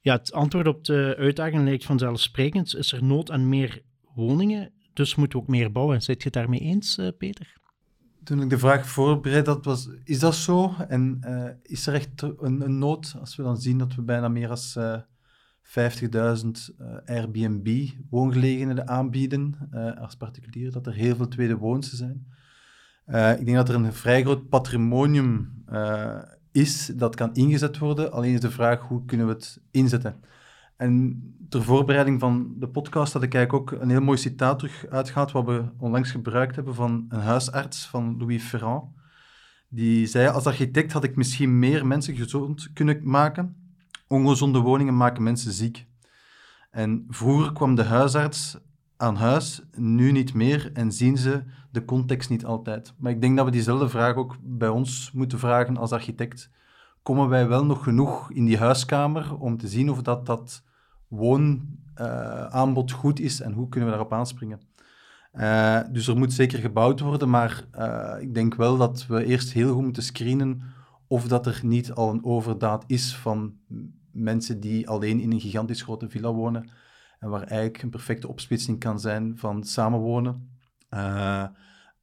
[0.00, 2.76] Ja, het antwoord op de uitdaging lijkt vanzelfsprekend.
[2.76, 3.82] Is er nood aan meer
[4.14, 6.02] woningen, dus moeten we ook meer bouwen.
[6.02, 7.59] Zit je het daarmee eens, uh, Peter?
[8.30, 10.74] Toen ik de vraag voorbereid had, was, is dat zo?
[10.88, 14.48] En uh, is er echt een, nood, als we dan zien dat we bijna meer
[14.48, 14.78] dan 50.000
[15.70, 22.26] uh, Airbnb-woongelegenheden aanbieden als particulier, dat er heel veel tweede woonsten zijn.
[23.38, 25.64] Ik denk dat er een vrij groot patrimonium
[26.52, 30.20] is dat kan ingezet worden, alleen is de vraag hoe kunnen we het inzetten.
[30.80, 34.86] En ter voorbereiding van de podcast had ik eigenlijk ook een heel mooi citaat terug
[34.86, 38.84] uitgehaald, wat we onlangs gebruikt hebben van een huisarts, van Louis Ferrand.
[39.68, 43.56] Die zei, als architect had ik misschien meer mensen gezond kunnen maken,
[44.08, 45.86] Ongezonde woningen maken mensen ziek.
[46.70, 48.58] En vroeger kwam de huisarts
[48.96, 52.94] aan huis, nu niet meer en zien ze de context niet altijd.
[52.98, 56.50] Maar ik denk dat we diezelfde vraag ook bij ons moeten vragen als architect.
[57.02, 60.62] Komen wij wel nog genoeg in die huiskamer om te zien of dat, dat
[61.10, 64.60] woonaanbod goed is en hoe kunnen we daarop aanspringen.
[65.32, 69.52] Uh, dus er moet zeker gebouwd worden, maar uh, ik denk wel dat we eerst
[69.52, 70.62] heel goed moeten screenen
[71.06, 73.54] of dat er niet al een overdaad is van
[74.12, 76.70] mensen die alleen in een gigantisch grote villa wonen
[77.18, 80.50] en waar eigenlijk een perfecte opsplitsing kan zijn van samenwonen.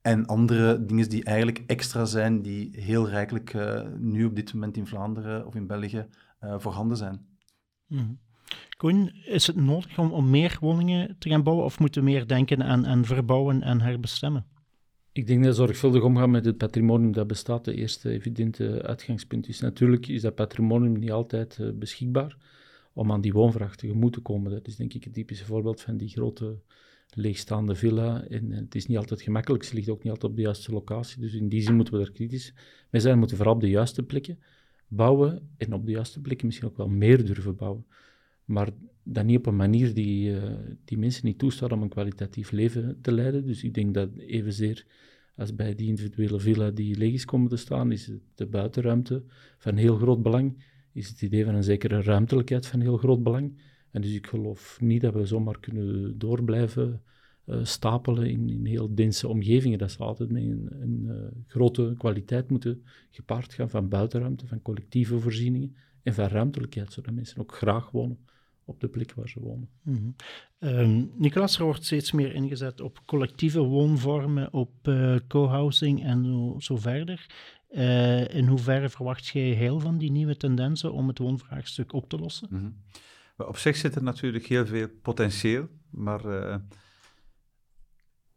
[0.01, 3.55] En andere dingen die eigenlijk extra zijn, die heel rijkelijk
[3.99, 6.07] nu op dit moment in Vlaanderen of in België
[6.39, 7.25] voorhanden zijn.
[7.87, 8.19] Mm
[8.77, 12.63] Koen, is het nodig om, meer woningen te gaan bouwen of moeten we meer denken
[12.63, 14.45] aan, verbouwen en herbestemmen?
[15.11, 19.59] Ik denk dat zorgvuldig omgaan met het patrimonium dat bestaat de eerste evidente uitgangspunt is.
[19.59, 22.37] Natuurlijk is dat patrimonium niet altijd uh, beschikbaar
[22.93, 24.51] om aan die woonvraag tegemoet te komen.
[24.51, 26.59] Dat is denk ik het typische voorbeeld van die grote
[27.13, 28.23] leegstaande villa.
[28.23, 31.21] En, het is niet altijd gemakkelijk, ze ligt ook niet altijd op de juiste locatie.
[31.21, 32.53] Dus in die zin moeten we er kritisch
[32.89, 33.13] mee zijn.
[33.13, 34.39] We moeten vooral op de juiste plekken
[34.87, 37.85] bouwen en op de juiste plekken misschien ook wel meer durven bouwen.
[38.47, 38.69] Maar
[39.03, 40.43] dan niet op een manier die, uh,
[40.85, 43.45] die mensen niet toestaat om een kwalitatief leven te leiden.
[43.45, 44.85] Dus ik denk dat evenzeer
[45.35, 49.23] als bij die individuele villa die leeg is komen te staan, is de buitenruimte
[49.57, 50.65] van heel groot belang.
[50.91, 53.61] Is het idee van een zekere ruimtelijkheid van heel groot belang.
[53.91, 57.01] En dus ik geloof niet dat we zomaar kunnen door blijven
[57.45, 59.77] uh, stapelen in, in, heel dense omgevingen.
[59.77, 61.15] Dat zal altijd met een, een uh,
[61.47, 67.39] grote kwaliteit moeten gepaard gaan van buitenruimte, van collectieve voorzieningen en van ruimtelijkheid, zodat mensen
[67.39, 68.17] ook graag wonen
[68.67, 69.69] op de plek waar ze wonen.
[69.81, 70.15] Mm
[70.59, 71.11] -hmm.
[71.15, 76.77] Nicolas, er wordt steeds meer ingezet op collectieve woonvormen, op uh, co-housing en zo, zo
[76.77, 77.25] verder.
[77.69, 82.17] Uh, in hoeverre verwacht jij heel van die nieuwe tendensen om het woonvraagstuk op te
[82.17, 82.47] lossen?
[82.51, 83.47] Mm -hmm.
[83.47, 86.55] Op zich zit er natuurlijk heel veel potentieel, maar uh,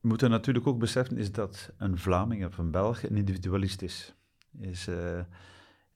[0.01, 4.15] we moeten natuurlijk ook beseffen is dat een Vlaming of een Belg een individualist is.
[4.61, 4.89] is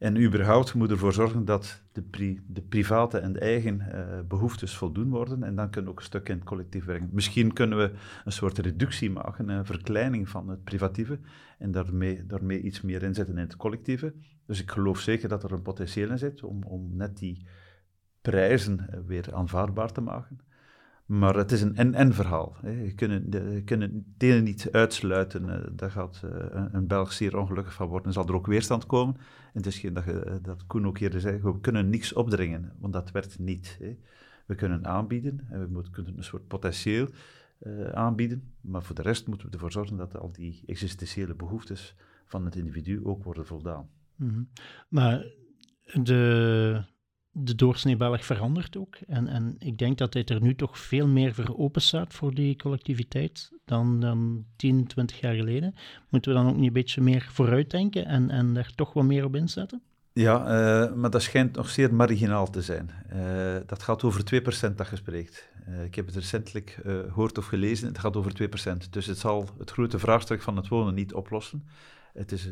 [0.05, 5.09] en überhaupt moet ervoor zorgen dat de, de private en de eigen uh, behoeftes voldoen
[5.09, 5.43] worden.
[5.43, 7.09] En dan kunnen we ook een stuk in het collectief werken.
[7.13, 7.93] Misschien kunnen we
[8.25, 11.19] een soort reductie maken, een verkleining van het privatieve.
[11.59, 14.15] En daarmee, daarmee iets meer inzetten in het collectieve.
[14.47, 17.47] Dus ik geloof zeker dat er een potentieel in zit om, om net die
[18.21, 20.41] prijzen uh, weer aanvaardbaar te maken.
[21.07, 22.57] Maar het is een en-en verhaal.
[22.63, 25.49] Je kunt, kunt het ene niet uitsluiten.
[25.49, 26.31] Uh, daar gaat uh,
[26.73, 28.07] een Belg zeer ongelukkig van worden.
[28.07, 29.17] En zal er ook weerstand komen.
[29.53, 33.11] En geen dat, je, dat Koen ook eerder zei, we kunnen niks opdringen, want dat
[33.11, 33.79] werkt niet.
[34.47, 37.09] We kunnen aanbieden en we moeten, kunnen een soort potentieel
[37.93, 38.53] aanbieden.
[38.61, 42.57] Maar voor de rest moeten we ervoor zorgen dat al die existentiële behoeftes van het
[42.57, 43.89] individu ook worden voldaan.
[44.17, 44.49] Mm.
[44.89, 45.27] Maar
[45.93, 46.85] de
[47.37, 48.97] de doorsnee Belg verandert ook.
[49.07, 52.35] En, en ik denk dat hij er nu toch veel meer voor open staat voor
[52.35, 55.75] die collectiviteit dan, dan 10, 20 jaar geleden.
[56.09, 59.25] Moeten we dan ook niet een beetje meer vooruitdenken en, en daar toch wat meer
[59.25, 59.83] op inzetten?
[60.13, 62.91] Ja, uh, maar dat schijnt nog zeer marginaal te zijn.
[63.13, 65.49] Uh, dat gaat over 2% dat je spreekt.
[65.69, 68.91] Uh, ik heb het recentelijk gehoord of gelezen, het gaat over 2%.
[68.91, 71.67] Dus het zal het grote vraagstuk van het wonen niet oplossen.
[72.13, 72.49] Het is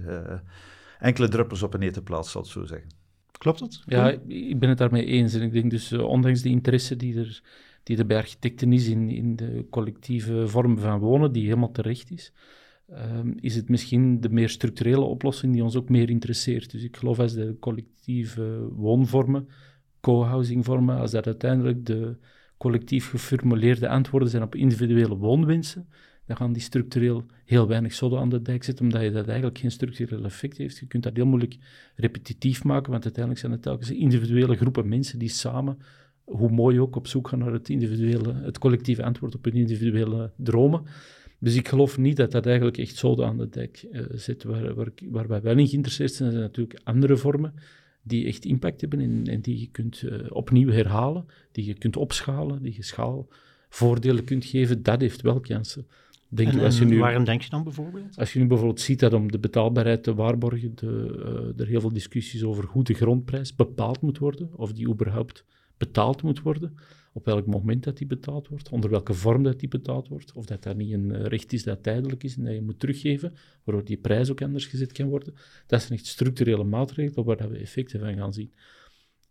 [0.98, 3.01] enkele druppels op een etenplaats, zal ik zo zeggen.
[3.38, 3.82] Klopt dat?
[3.86, 5.34] Ja, ik ben het daarmee eens.
[5.34, 7.42] En ik denk dus, uh, ondanks die interesse die er,
[7.82, 12.10] die er bij architecten is in, in de collectieve vorm van wonen, die helemaal terecht
[12.10, 12.32] is,
[12.90, 16.70] um, is het misschien de meer structurele oplossing die ons ook meer interesseert.
[16.70, 19.48] Dus ik geloof als de collectieve woonvormen,
[20.00, 22.16] co-housing vormen, als dat uiteindelijk de
[22.56, 25.88] collectief geformuleerde antwoorden zijn op individuele woonwensen,
[26.26, 29.58] dan gaan die structureel heel weinig zoden aan de dijk zetten, omdat je dat eigenlijk
[29.58, 30.78] geen structureel effect heeft.
[30.78, 31.56] Je kunt dat heel moeilijk
[31.96, 35.78] repetitief maken, want uiteindelijk zijn het telkens individuele groepen mensen die samen,
[36.24, 40.30] hoe mooi ook, op zoek gaan naar het individuele, het collectieve antwoord op hun individuele
[40.36, 40.82] dromen.
[41.38, 44.42] Dus ik geloof niet dat dat eigenlijk echt zoden aan de dijk uh, zet.
[44.42, 47.54] Waar, waar, waar, wij wel in geïnteresseerd zijn, zijn natuurlijk andere vormen
[48.02, 52.62] die echt impact hebben en, die je kunt uh, opnieuw herhalen, die je kunt opschalen,
[52.62, 54.82] die je schaalvoordelen kunt geven.
[54.82, 55.86] Dat heeft wel kansen.
[56.34, 58.16] Denk en, als je nu, waarom denk je dan bijvoorbeeld?
[58.18, 61.80] Als je nu bijvoorbeeld ziet dat om de betaalbaarheid te waarborgen, de, uh, er heel
[61.80, 65.44] veel discussies over hoe de grondprijs bepaald moet worden, of die überhaupt
[65.76, 66.74] betaald moet worden,
[67.12, 70.46] op welk moment dat die betaald wordt, onder welke vorm dat die betaald wordt, of
[70.46, 73.34] dat dat niet een eh, recht is dat tijdelijk is en dat je moet teruggeven,
[73.64, 75.34] waardoor die prijs ook anders gezet kan worden.
[75.66, 78.52] Dat zijn echt structurele maatregelen waar we effecten van gaan zien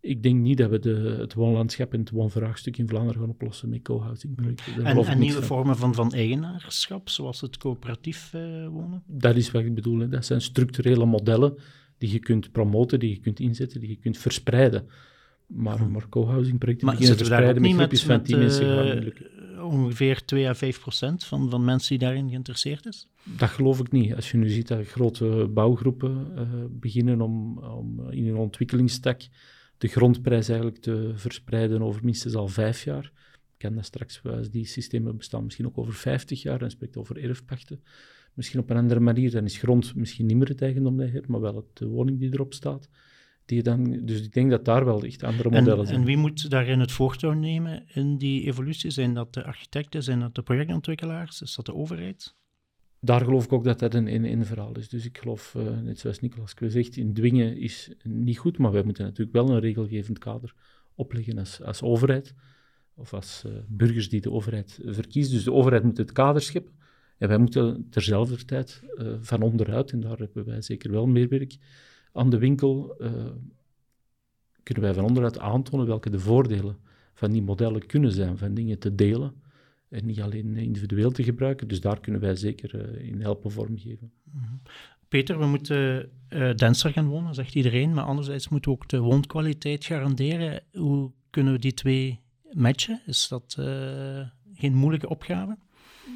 [0.01, 3.69] ik denk niet dat we de, het woonlandschap en het woonvraagstuk in Vlaanderen gaan oplossen
[3.69, 4.85] met co-housing projecten.
[4.85, 9.03] En, en nieuwe vormen van, van eigenaarschap, zoals het coöperatief uh, wonen?
[9.07, 9.99] Dat is wat ik bedoel.
[9.99, 10.09] Hè.
[10.09, 11.57] Dat zijn structurele modellen
[11.97, 14.87] die je kunt promoten, die je kunt inzetten, die je kunt verspreiden.
[15.45, 15.91] Maar, hm.
[15.91, 20.53] maar co-housing projecten maar beginnen verspreiden met groepjes van tien mensen uh, Ongeveer 2 à
[20.53, 23.07] 5 procent van, van mensen die daarin geïnteresseerd is?
[23.23, 24.15] Dat geloof ik niet.
[24.15, 29.21] Als je nu ziet dat grote bouwgroepen uh, beginnen om, om in hun ontwikkelingstak
[29.81, 33.11] de grondprijs eigenlijk te verspreiden over minstens al vijf jaar.
[33.33, 37.23] Ik ken dat straks, die systemen bestaan misschien ook over 50 jaar, en spreekt over
[37.23, 37.83] erfpachten.
[38.33, 41.13] Misschien op een andere manier, dan is grond misschien niet meer het eigendom dat je
[41.13, 42.89] hebt, maar wel het, de woning die erop staat.
[43.45, 45.99] Die dan, dus ik denk dat daar wel echt andere modellen en, zijn.
[45.99, 48.89] En wie moet daarin het voortouw nemen in die evolutie?
[48.89, 52.35] Zijn dat de architecten, zijn dat de projectontwikkelaars, is dat de overheid?
[53.03, 54.89] Daar geloof ik ook dat dat een, een verhaal is.
[54.89, 58.83] Dus ik geloof, uh, net zoals Nicolas zegt, in dwingen is niet goed, maar wij
[58.83, 60.53] moeten natuurlijk wel een regelgevend kader
[60.95, 62.33] opleggen als, als overheid,
[62.93, 65.33] of als uh, burgers die de overheid verkiezen.
[65.33, 66.73] Dus de overheid moet het kader scheppen,
[67.17, 71.27] en wij moeten terzelfde tijd uh, van onderuit, en daar hebben wij zeker wel meer
[71.27, 71.57] werk
[72.11, 72.95] aan de winkel,
[74.63, 76.77] kunnen wij van onderuit aantonen welke de voordelen
[77.13, 79.40] van die modellen kunnen zijn, van dingen te delen,
[79.91, 81.67] en niet alleen individueel te gebruiken.
[81.67, 84.11] Dus daar kunnen wij zeker uh, in helpen vormgeven.
[84.31, 84.53] Mhm.
[85.07, 88.99] Peter, we moeten uh, denser gaan wonen, zegt iedereen, maar anderzijds moeten we ook de
[88.99, 90.63] woonkwaliteit garanderen.
[90.73, 92.19] Hoe kunnen we die twee
[92.51, 93.01] matchen?
[93.05, 93.65] Is dat uh,
[94.53, 95.57] geen moeilijke opgave?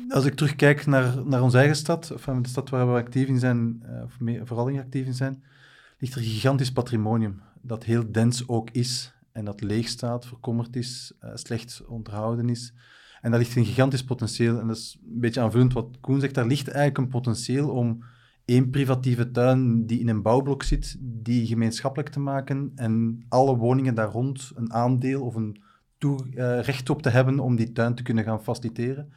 [0.10, 3.40] Als ik terugkijk naar, naar onze eigen stad, of de stad waar we actief in
[3.40, 5.44] zijn, of mee, vooral in actief in zijn,
[5.98, 10.76] ligt er een gigantisch patrimonium dat heel dens ook is en dat leeg staat, verkommerd
[10.76, 12.74] is, slecht onderhouden is.
[13.26, 14.60] En daar ligt een gigantisch potentieel.
[14.60, 16.34] En dat is een beetje aanvullend wat Koen zegt.
[16.34, 18.04] Daar ligt eigenlijk een potentieel om
[18.46, 23.96] één privatieve tuin die in een bouwblok zit, die gemeenschappelijk te maken en alle woningen
[23.96, 25.62] daar rond een aandeel of een
[26.00, 29.14] uh, recht op te hebben om die tuin te kunnen gaan faciliteren.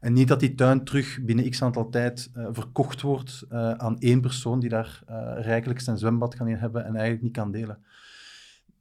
[0.00, 3.98] En niet dat die tuin terug binnen x aantal tijd uh, verkocht wordt uh, aan
[3.98, 5.02] één persoon die daar
[5.36, 7.78] rijkelijk zijn zwembad kan in hebben en eigenlijk niet kan delen.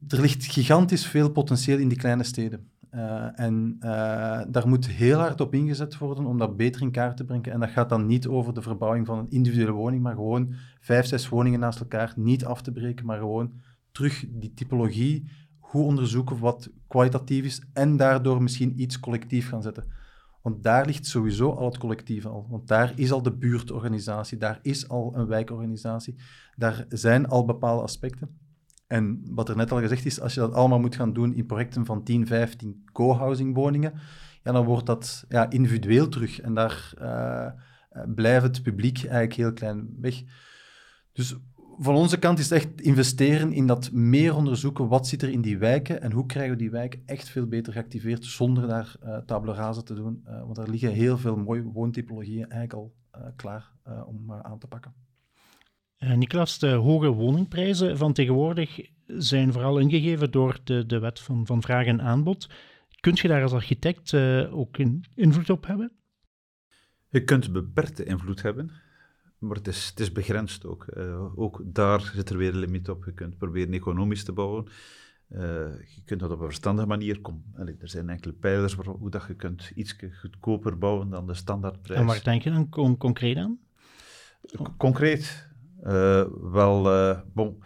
[0.07, 2.69] Er ligt gigantisch veel potentieel in die kleine steden.
[2.95, 7.17] Uh, en uh, daar moet heel hard op ingezet worden om dat beter in kaart
[7.17, 7.51] te brengen.
[7.51, 11.05] En dat gaat dan niet over de verbouwing van een individuele woning, maar gewoon vijf,
[11.05, 13.53] zes woningen naast elkaar niet af te breken, maar gewoon
[13.91, 15.29] terug die typologie
[15.59, 19.83] goed onderzoeken wat kwalitatief is en daardoor misschien iets collectief gaan zetten.
[20.41, 22.47] Want daar ligt sowieso al het collectief al.
[22.49, 26.15] Want daar is al de buurtorganisatie, daar is al een wijkorganisatie,
[26.55, 28.44] daar zijn al bepaalde aspecten.
[28.87, 31.45] En wat er net al gezegd is, als je dat allemaal moet gaan doen in
[31.45, 33.93] projecten van 10, 15 co-housing woningen,
[34.43, 36.41] ja, dan wordt dat ja, individueel terug.
[36.41, 37.51] En daar uh,
[38.15, 40.23] blijft het publiek eigenlijk heel klein weg.
[41.11, 41.35] Dus
[41.77, 44.87] van onze kant is het echt investeren in dat meer onderzoeken.
[44.87, 47.73] Wat zit er in die wijken en hoe krijgen we die wijken echt veel beter
[47.73, 50.23] geactiveerd zonder daar uh, tabula rasa te doen.
[50.45, 52.93] Want er liggen heel veel mooie woontypologieën eigenlijk al
[53.35, 53.71] klaar
[54.05, 55.04] om aan te pakken.
[56.05, 61.45] Uh, Niklas, de hoge woningprijzen van tegenwoordig zijn vooral ingegeven door de, de wet van,
[61.45, 62.49] van vraag en aanbod.
[62.99, 65.91] Kunt je daar als architect uh, ook een invloed op hebben?
[67.09, 68.71] Je kunt beperkte invloed hebben,
[69.37, 70.85] maar het is, het is begrensd ook.
[70.97, 73.05] Uh, ook daar zit er weer een limiet op.
[73.05, 74.65] Je kunt proberen economisch te bouwen.
[75.29, 77.21] je kunt dat op een verstandige manier.
[77.21, 81.99] Kom, er zijn enkele pijlers hoe dat je kunt iets goedkoper bouwen dan de standaardprijs.
[81.99, 83.59] En waar denk je dan con concreet aan?
[84.77, 85.47] Concreet,
[86.51, 87.63] wel, uh, bon,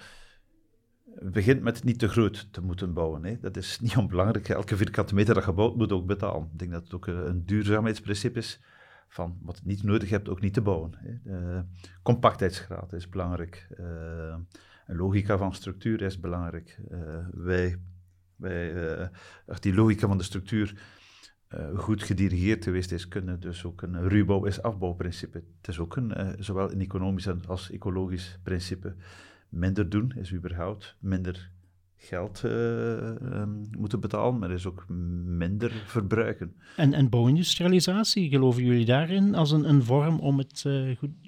[1.21, 3.23] begint met niet te groot te moeten bouwen.
[3.23, 3.39] Hè.
[3.39, 4.49] Dat is niet onbelangrijk.
[4.49, 6.49] Elke vierkante meter dat gebouwd moet ook betalen.
[6.53, 8.61] Ik denk dat het ook een duurzaamheidsprincipe is
[9.07, 10.91] van wat je niet nodig hebt ook niet te bouwen.
[10.95, 11.61] Hè.
[12.03, 13.67] Compactheidsgraad is belangrijk.
[13.79, 14.35] Uh,
[14.85, 16.79] een logica van structuur is belangrijk.
[17.31, 17.79] wij,
[18.35, 18.73] wij,
[19.47, 20.73] als die logica van de structuur
[21.55, 25.43] uh, goed gedirigeerd geweest is, kunnen dus ook een ruwbouw is afbouwprincipe.
[25.57, 28.95] Het is ook een, uh, zowel een economisch als ecologisch principe.
[29.49, 31.51] Minder doen is überhaupt minder
[31.95, 34.85] geld uh, um, moeten betalen, maar is ook
[35.25, 36.55] minder verbruiken.
[36.75, 40.65] En, en bouwindustrialisatie, geloven jullie daarin als een, een vorm om het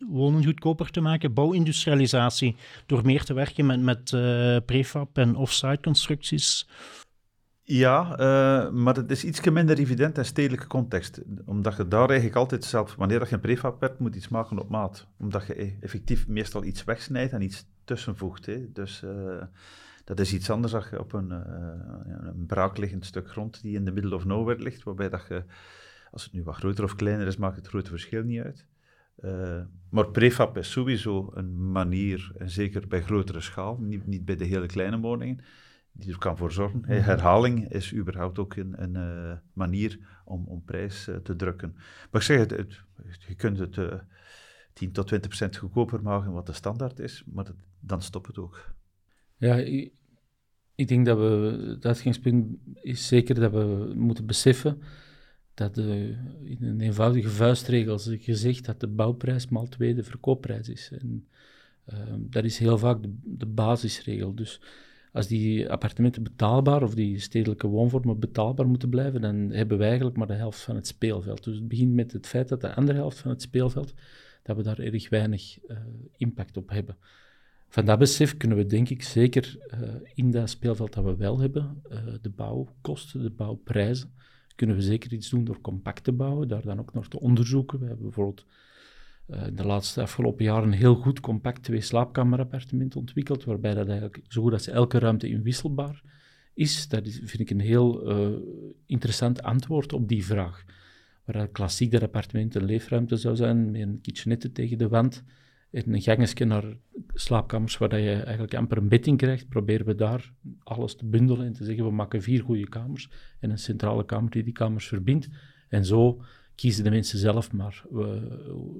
[0.09, 1.33] wonen goedkoper te maken?
[1.33, 2.55] Bouwindustrialisatie,
[2.85, 4.09] door meer te werken met, met
[4.65, 6.67] prefab en offsite constructies?
[7.71, 11.21] Ja, uh, maar het is iets minder evident in stedelijke context.
[11.45, 14.69] Omdat je daar eigenlijk altijd zelf, wanneer je een prefab hebt, moet iets maken op
[14.69, 15.07] maat.
[15.17, 18.45] Omdat je e- effectief meestal iets wegsnijdt en iets tussenvoegt.
[18.45, 18.71] Hè.
[18.71, 19.41] Dus uh,
[20.03, 21.39] dat is iets anders als je op een, uh,
[22.07, 25.43] een braakliggend stuk grond die in de middle of nowhere ligt, waarbij dat je,
[26.11, 28.67] als het nu wat groter of kleiner is, maakt het grote verschil niet uit.
[29.89, 34.45] maar prefab is sowieso een manier, en zeker bij grotere schaal, niet, niet bij de
[34.45, 35.43] hele kleine woningen,
[35.91, 36.79] die er kan voor zorgen.
[36.79, 36.91] Mhm.
[36.91, 41.73] Herhaling is überhaupt ook een, een uh, manier om, om prijs uh, te drukken.
[42.11, 42.83] Maar ik zeg het, het
[43.27, 43.93] je kunt het uh,
[44.73, 48.37] 10 tot 20 procent goedkoper maken, wat de standaard is, maar dat, dan stopt het
[48.37, 48.73] ook.
[49.37, 49.91] Ja, ik,
[50.75, 54.81] ik denk dat we, het uitgangspunt is zeker dat we moeten beseffen
[55.53, 60.69] dat de, in een eenvoudige vuistregel is gezegd dat de bouwprijs maal twee de verkoopprijs
[60.69, 60.91] is.
[60.99, 61.25] En,
[62.17, 64.35] dat is heel vaak de, de basisregel.
[64.35, 64.61] Dus
[65.11, 70.17] als die appartementen betaalbaar of die stedelijke woonvormen betaalbaar moeten blijven, dan hebben we eigenlijk
[70.17, 71.43] maar de helft van het speelveld.
[71.43, 73.93] Dus het begint met het feit dat de andere helft van het speelveld,
[74.43, 75.77] dat we daar erg weinig uh,
[76.17, 76.97] impact op hebben.
[77.67, 81.39] Van dat besef kunnen we denk ik zeker uh, in dat speelveld dat we wel
[81.39, 84.13] hebben, uh, de bouwkosten, de bouwprijzen,
[84.55, 87.79] kunnen we zeker iets doen door compact te bouwen, daar dan ook nog te onderzoeken.
[87.79, 88.45] We hebben bijvoorbeeld
[89.53, 94.41] de laatste afgelopen jaren een heel goed compact twee slaapkamerappartement ontwikkeld, waarbij dat eigenlijk zo
[94.41, 96.01] goed als elke ruimte inwisselbaar
[96.53, 96.87] is.
[96.87, 98.03] Dat is, vind ik een heel
[98.85, 100.63] interessant antwoord op die vraag.
[101.25, 105.23] Waar klassiek dat appartement een leefruimte zou zijn, met een kitchenette tegen de wand,
[105.71, 106.63] in een gangetje naar
[107.13, 111.53] slaapkamers waar je eigenlijk amper een bed krijgt, proberen we daar alles te bundelen en
[111.53, 113.09] te zeggen, we maken vier goede kamers
[113.39, 115.29] en een centrale kamer die die kamers verbindt.
[115.69, 116.21] En zo
[116.61, 117.83] kiezen de mensen zelf maar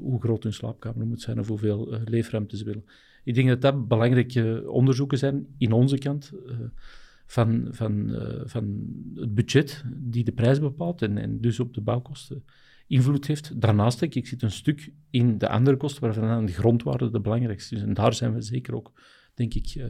[0.01, 2.86] hoe groot hun slaapkamer moet zijn of hoeveel uh, leefruimte ze willen.
[3.23, 6.55] Ik denk dat dat belangrijke onderzoeken zijn in onze kant uh,
[7.25, 8.15] van, van,
[8.45, 12.43] van het budget die de prijs bepaalt en, en dus op de bouwkosten
[12.88, 13.61] invloed heeft.
[13.61, 17.75] Daarnaast, ik, ik zit een stuk in de andere kosten, waarvan de grondwaarde de belangrijkste
[17.75, 17.82] is.
[17.82, 18.91] En daar zijn we zeker ook,
[19.34, 19.86] denk ik,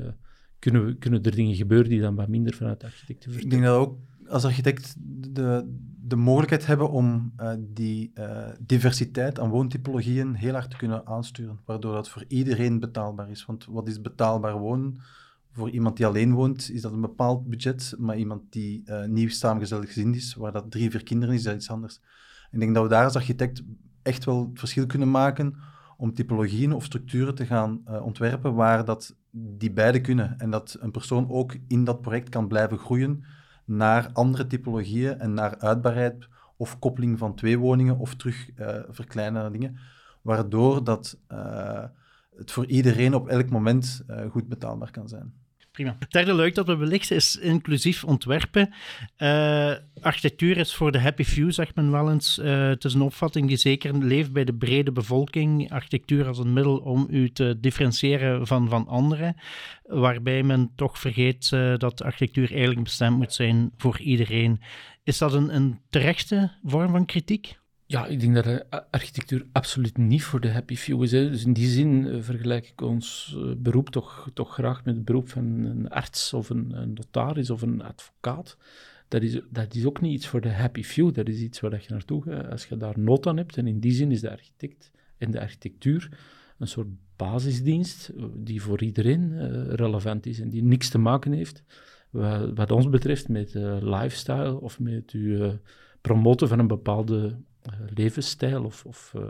[0.59, 3.63] kunnen, we, kunnen er dingen gebeuren die dan wat minder vanuit de architecten Ik denk
[3.63, 3.97] dat ook
[4.32, 4.95] als architect
[5.36, 11.07] de, de mogelijkheid hebben om uh, die uh, diversiteit aan woontypologieën heel hard te kunnen
[11.07, 13.45] aansturen, waardoor dat voor iedereen betaalbaar is.
[13.45, 14.99] Want wat is betaalbaar wonen?
[15.51, 19.86] Voor iemand die alleen woont, is dat een bepaald budget, maar iemand die nieuw samengesteld
[19.86, 22.01] gezin is, waar dat drie, vier kinderen is, is dat iets anders.
[22.51, 23.63] Ik denk dat we daar als architect
[24.01, 25.55] echt wel het verschil kunnen maken
[25.97, 30.39] om typologieën of structuren te gaan uh, ontwerpen waar dat die beide kunnen.
[30.39, 33.23] En dat een persoon ook in dat project kan blijven groeien
[33.76, 39.51] naar andere typologieën en naar uitbaarheid of koppeling van twee woningen of terug uh, verkleinen
[39.51, 39.78] dingen,
[40.22, 41.84] waardoor dat, uh,
[42.36, 45.40] het voor iedereen op elk moment goed betaalbaar kan zijn.
[45.82, 45.95] Prima.
[45.99, 48.73] Het derde luik dat we belichten is inclusief ontwerpen.
[49.17, 52.39] Uh, architectuur is voor de happy few, zegt men wel eens.
[52.39, 55.71] Uh, het is een opvatting die zeker leeft bij de brede bevolking.
[55.71, 59.36] Architectuur als een middel om u te differentiëren van, van anderen.
[59.84, 64.61] Waarbij men toch vergeet uh, dat architectuur eigenlijk bestemd moet zijn voor iedereen.
[65.03, 67.59] Is dat een, een terechte vorm van kritiek?
[67.91, 71.09] Ja, ik denk dat architectuur absoluut niet voor de happy few is.
[71.09, 75.05] Dus in die zin uh, vergelijk ik ons uh, beroep toch, toch graag met het
[75.05, 78.57] beroep van een arts of een, notaris of een advocaat.
[79.07, 81.71] Dat is, dat is ook niet iets voor de happy few, dat is iets waar
[81.71, 83.57] je naartoe gaat als je daar nood aan hebt.
[83.57, 86.09] En in die zin is de architect en de architectuur
[86.57, 89.37] een soort basisdienst eh, die voor iedereen
[89.75, 91.63] relevant is en die niks te maken heeft,
[92.53, 95.59] wat, ons betreft, met lifestyle of met uw
[96.01, 97.35] promoten van een bepaalde
[97.93, 99.24] levensstijl of, of uh,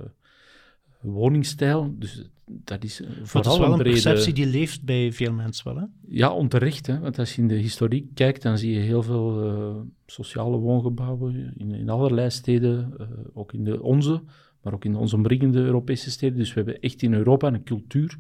[1.02, 1.96] woningstijl.
[1.98, 4.02] Dus dat is vooral dat is wel een, brede...
[4.02, 5.86] perceptie die leeft bij veel mensen wel, hè?
[6.08, 6.88] Ja, onterecht.
[6.88, 7.00] Hè?
[7.00, 11.54] Want als je in de historiek kijkt, dan zie je heel veel uh, sociale woongebouwen
[11.58, 12.94] in, in allerlei steden,
[13.34, 14.24] ook in de onze,
[14.62, 16.38] maar ook in onze omringende Europese steden.
[16.38, 18.18] Dus we hebben echt in Europa een cultuur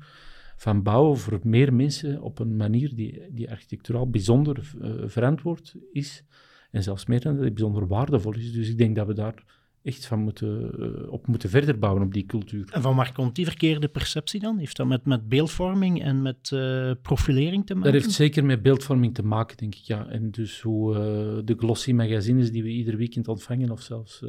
[0.55, 4.73] van bouwen voor meer mensen op een manier die, die architecturaal bijzonder
[5.05, 6.23] verantwoord is.
[6.71, 8.51] En zelfs meer dan dat, bijzonder waardevol is.
[8.51, 9.43] Dus ik denk dat we daar
[9.83, 12.69] echt van moeten, uh, op moeten verder bouwen op die cultuur.
[12.71, 14.57] En van waar komt die verkeerde perceptie dan?
[14.57, 17.91] Heeft dat met, met beeldvorming en met uh, profilering te maken?
[17.91, 20.07] Dat heeft zeker met beeldvorming te maken, denk ik, ja.
[20.07, 20.99] En dus hoe uh,
[21.45, 24.23] de glossy magazines die we ieder weekend ontvangen, of zelfs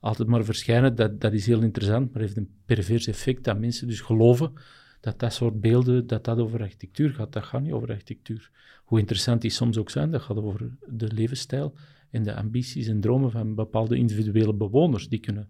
[0.00, 3.88] altijd maar verschijnen, dat, dat is heel interessant, maar heeft een pervers effect dat mensen
[3.88, 4.52] dus geloven
[5.00, 7.32] dat dat soort beelden, dat dat over architectuur gaat.
[7.32, 8.50] Dat gaat niet over architectuur.
[8.84, 11.74] Hoe interessant die soms ook zijn, dat gaat over de levensstijl
[12.16, 15.08] en de ambities en dromen van bepaalde individuele bewoners.
[15.08, 15.48] Die kunnen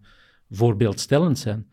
[0.49, 1.67] voorbeeldstellend zijn.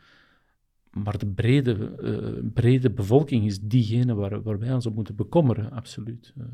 [0.91, 5.71] Maar de brede, uh, brede bevolking is diegene waar, waar wij ons op moeten bekommeren,
[5.71, 6.33] absoluut.
[6.39, 6.45] Uh,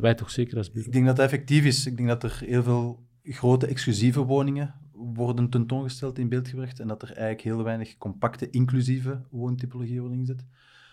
[0.00, 0.86] wij toch zeker als bureau.
[0.86, 1.86] Ik denk dat het effectief is.
[1.86, 6.88] Ik denk dat er heel veel grote exclusieve woningen worden tentoongesteld in beeld gebracht en
[6.88, 10.44] dat er eigenlijk heel weinig compacte, inclusieve woontypologie worden ingezet.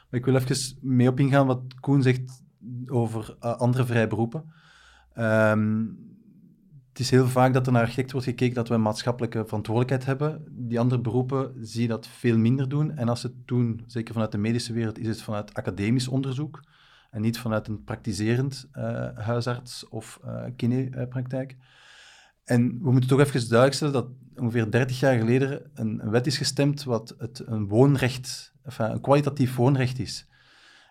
[0.09, 2.43] Maar ik wil even mee op ingaan wat Koen zegt
[2.87, 4.43] over uh, andere vrije beroepen.
[5.17, 6.12] Um,
[6.93, 10.05] het is heel vaak dat er naar architect wordt gekeken dat we een maatschappelijke verantwoordelijkheid
[10.05, 10.45] hebben.
[10.49, 12.97] Die andere beroepen zie je dat veel minder doen.
[12.97, 16.63] En als ze het doen, zeker vanuit de medische wereld, is het vanuit academisch onderzoek
[17.11, 21.57] en niet vanuit een praktiserend uh, huisarts of uh, kinepraktijk.
[22.43, 26.37] En we moeten toch even duidelijk stellen dat ongeveer 30 jaar geleden een, wet is
[26.37, 30.27] gestemd wat het een woonrecht, een kwalitatief woonrecht is.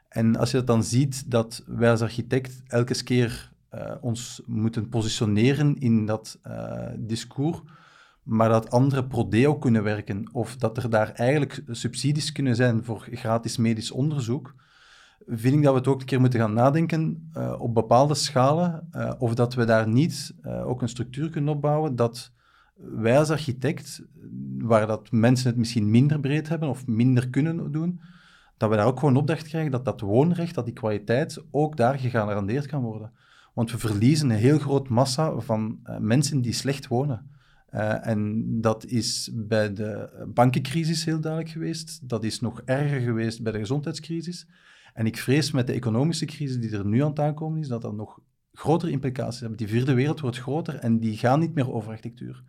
[0.08, 4.88] En als je dat dan ziet, dat wij als architect elke keer uh, ons moeten
[4.88, 7.60] positioneren in dat uh, discours,
[8.22, 13.08] maar dat andere prodeo kunnen werken, of dat er daar eigenlijk subsidies kunnen zijn voor
[13.10, 14.54] gratis medisch onderzoek,
[15.26, 18.88] vind ik dat we het ook een keer moeten gaan nadenken uh, op bepaalde schalen,
[19.18, 22.32] of dat we daar niet ook een structuur kunnen opbouwen dat
[22.76, 24.04] wij als architect,
[24.58, 28.00] waar dat mensen het misschien minder breed hebben of minder kunnen doen,
[28.56, 31.98] dat we daar ook gewoon opdracht krijgen dat dat woonrecht, dat die kwaliteit ook daar
[31.98, 33.12] gegarandeerd kan worden.
[33.54, 37.30] Want we verliezen een heel groot massa van mensen die slecht wonen.
[37.74, 42.08] Uh, en dat is bij de bankencrisis heel duidelijk geweest.
[42.08, 44.46] Dat is nog erger geweest bij de gezondheidscrisis.
[44.94, 47.82] En ik vrees met de economische crisis die er nu aan het aankomen is, dat
[47.82, 48.20] dat nog
[48.52, 49.58] grotere implicaties hebben.
[49.58, 52.42] Die vierde wereld wordt groter en die gaan niet meer over architectuur.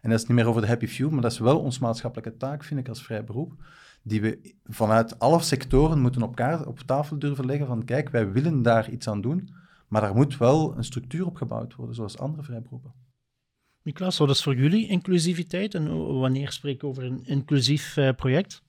[0.00, 2.36] En dat is niet meer over de happy few, maar dat is wel ons maatschappelijke
[2.36, 3.64] taak, vind ik, als vrij beroep,
[4.02, 8.32] die we vanuit alle sectoren moeten op, kaart, op tafel durven leggen van, kijk, wij
[8.32, 9.54] willen daar iets aan doen,
[9.90, 12.92] maar daar moet wel een structuur op gebouwd worden, zoals andere vrijberoepen.
[13.82, 18.62] Niklas, wat is voor jullie inclusiviteit en wanneer spreek ik over een inclusief uh, project?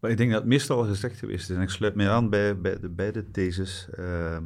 [0.00, 2.30] Maar ik denk dat het meestal al gezegd geweest is, en ik sluit mij aan
[2.30, 3.88] bij, bij de beide theses.
[3.98, 4.38] Uh,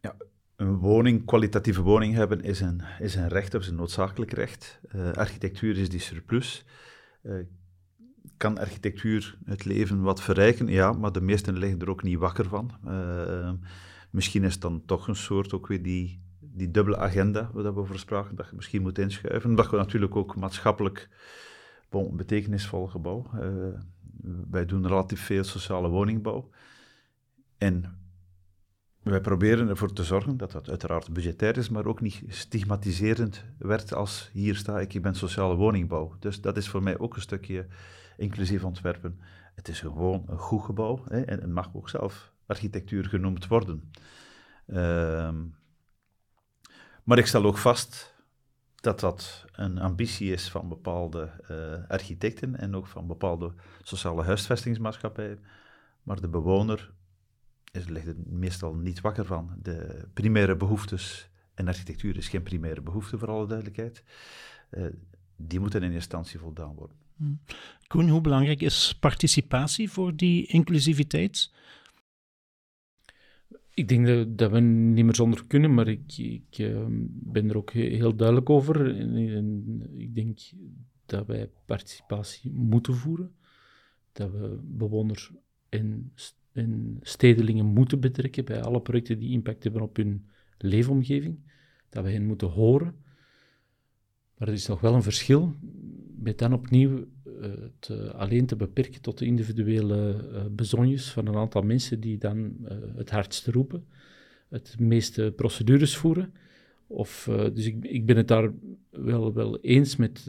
[0.00, 0.16] ja,
[0.56, 4.80] een woning, kwalitatieve woning hebben, is een, is een recht, of is een noodzakelijk recht.
[4.94, 6.64] Uh, architectuur is die surplus.
[7.22, 7.46] Uh,
[8.36, 10.68] kan architectuur het leven wat verrijken?
[10.68, 12.70] Ja, maar de meesten liggen er ook niet wakker van.
[12.86, 13.52] Uh,
[14.10, 17.80] misschien is het dan toch een soort, ook weer die, die dubbele agenda, waar we
[17.80, 19.54] over spraken, dat je misschien moet inschuiven.
[19.54, 21.08] Dat we natuurlijk ook maatschappelijk
[21.88, 23.30] bon, betekenisvol gebouw.
[23.34, 23.40] Uh,
[24.50, 26.50] wij doen relatief veel sociale woningbouw.
[27.58, 27.98] En
[29.02, 33.94] wij proberen ervoor te zorgen dat dat uiteraard budgetair is, maar ook niet stigmatiserend werd
[33.94, 36.14] als hier sta ik, ik ben sociale woningbouw.
[36.18, 37.66] Dus dat is voor mij ook een stukje
[38.18, 39.20] inclusief ontwerpen.
[39.54, 43.90] Het is gewoon een goed gebouw hè, en het mag ook zelf architectuur genoemd worden.
[44.66, 45.34] Uh,
[47.04, 48.14] maar ik stel ook vast
[48.74, 55.44] dat dat een ambitie is van bepaalde uh, architecten en ook van bepaalde sociale huisvestingsmaatschappijen.
[56.02, 56.92] Maar de bewoner
[57.72, 59.56] is, ligt er meestal niet wakker van.
[59.62, 64.04] De primaire behoeftes, en architectuur is geen primaire behoefte voor alle duidelijkheid,
[64.70, 64.86] uh,
[65.36, 66.96] die moeten in instantie voldaan worden.
[67.18, 67.40] Hmm.
[67.86, 71.52] Koen, hoe belangrijk is participatie voor die inclusiviteit?
[73.74, 77.70] Ik denk dat, we niet meer zonder kunnen, maar ik, ik uh, ben er ook
[77.72, 78.96] heel duidelijk over.
[79.98, 80.38] Ik denk
[81.06, 83.34] dat wij participatie moeten voeren.
[84.12, 85.32] Dat we bewoners
[85.68, 86.12] en,
[86.52, 90.26] en stedelingen moeten betrekken bij alle projecten die impact hebben op hun
[90.58, 91.38] leefomgeving.
[91.88, 92.94] Dat we hen moeten horen.
[94.36, 95.56] Maar er is nog wel een verschil
[96.22, 97.06] met dan opnieuw
[97.40, 102.18] het uh, alleen te beperken tot de individuele uh, bezonjes van een aantal mensen die
[102.18, 103.84] dan uh, het hardst roepen,
[104.48, 106.32] het meeste procedures voeren.
[106.86, 108.50] Of, dus ik, ik ben het daar
[108.90, 110.24] wel, wel eens met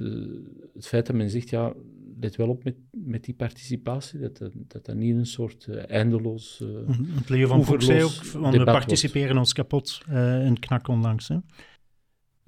[0.74, 1.74] het feit dat men zegt, ja,
[2.20, 6.60] let wel op met, met die participatie, dat dat, dat, niet een soort eindeloos...
[6.60, 9.40] Mm Leo van Broek zei ook, want we participeren wordt.
[9.40, 10.02] ons kapot
[10.46, 11.28] in knak onlangs.
[11.28, 11.38] Hè?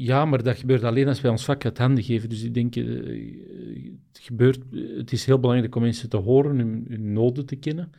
[0.03, 2.29] Ja, maar dat gebeurt alleen als wij ons vak uit handen geven.
[2.29, 3.45] Dus ik denk, uh,
[4.07, 4.63] het, gebeurt,
[4.97, 7.91] het is heel belangrijk om mensen te horen, hun, hun, noden te kennen.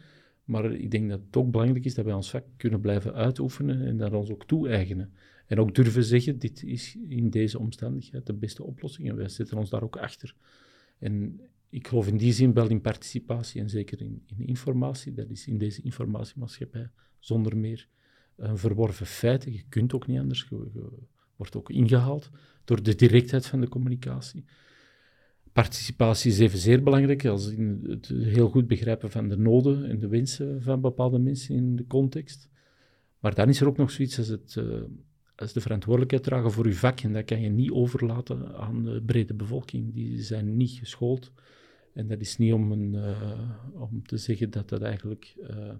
[0.45, 3.87] Maar ik denk dat het ook belangrijk is dat wij ons vak kunnen blijven uitoefenen
[3.87, 5.13] en dat ons ook toe-eigenen.
[5.47, 9.09] En ook durven zeggen, dit is in deze omstandigheid de beste oplossing.
[9.09, 10.35] En wij zetten ons daar ook achter.
[10.99, 15.13] En ik geloof in die zin wel in participatie en zeker in, in informatie.
[15.13, 17.89] Dat is in deze informatiemaatschappij zonder meer
[18.37, 19.45] een verworven feit.
[19.45, 20.49] Je kunt ook niet anders
[21.43, 22.31] wordt ook ingehaald
[22.65, 24.45] door de directheid van de communicatie.
[25.53, 30.09] Participatie is evenzeer belangrijk als in het heel goed begrijpen van de noden en de
[30.09, 32.49] wensen van bepaalde mensen in de context.
[33.19, 34.83] Maar dan is er ook nog zoiets als, het, uh,
[35.37, 37.01] als de verantwoordelijkheid dragen voor uw vak.
[37.01, 39.95] En dat kan je niet overlaten aan de brede bevolking.
[39.95, 41.33] Die zijn niet geschoold.
[41.95, 45.75] En dat is niet om, een, uh, om te zeggen dat dat eigenlijk uh,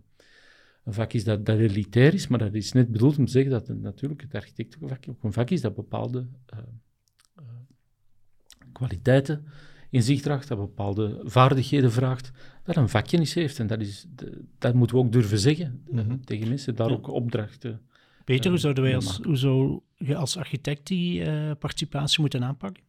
[0.85, 3.51] een vak is dat, dat elitair is, maar dat is net bedoeld om te zeggen
[3.51, 6.59] dat het, natuurlijk het architectenvak ook een vak is dat bepaalde uh,
[7.41, 7.45] uh,
[8.73, 9.47] kwaliteiten
[9.91, 12.31] in zich draagt, dat bepaalde vaardigheden vraagt,
[12.65, 13.59] dat een vakkennis heeft.
[13.59, 16.25] En dat, is, de, dat moeten we ook durven zeggen mm -hmm.
[16.25, 16.95] tegen mensen, daar ja.
[16.95, 17.81] ook opdrachten.
[18.25, 21.25] Peter, hoe zouden wij als, hoe zou je als architect die
[21.57, 22.83] participatie moeten aanpakken?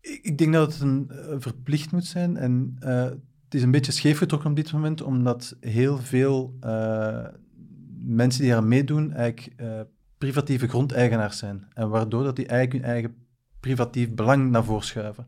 [0.00, 2.76] Ik, ik denk dat het een verplicht moet zijn en
[3.46, 7.26] het is een beetje scheef getrokken op dit moment, omdat heel veel uh,
[8.04, 9.80] mensen die aan meedoen eigenlijk uh,
[10.18, 11.66] privatieve grondeigenaars zijn.
[11.72, 13.14] En waardoor dat die eigenlijk hun eigen
[13.60, 15.26] privatief belang naar voren schuiven.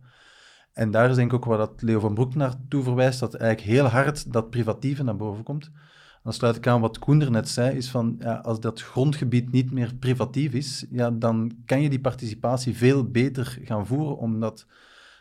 [0.73, 3.71] En daar is denk ik ook waar dat Leo van Broek naartoe verwijst, dat eigenlijk
[3.71, 5.71] heel hard dat privatieve naar boven komt.
[6.23, 9.53] Dan sluit ik aan wat Koen er net zei, is van ja, als dat grondgebied
[9.53, 14.66] niet meer privatief is, ja, dan kan je die participatie veel beter gaan voeren, omdat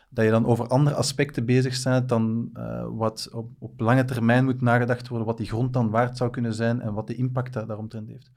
[0.08, 4.44] dat je dan over andere aspecten bezig bent dan uh, wat op, op, lange termijn
[4.44, 7.52] moet nagedacht worden, wat die grond dan waard zou kunnen zijn en wat de impact
[7.52, 8.30] daar, daaromtrent heeft.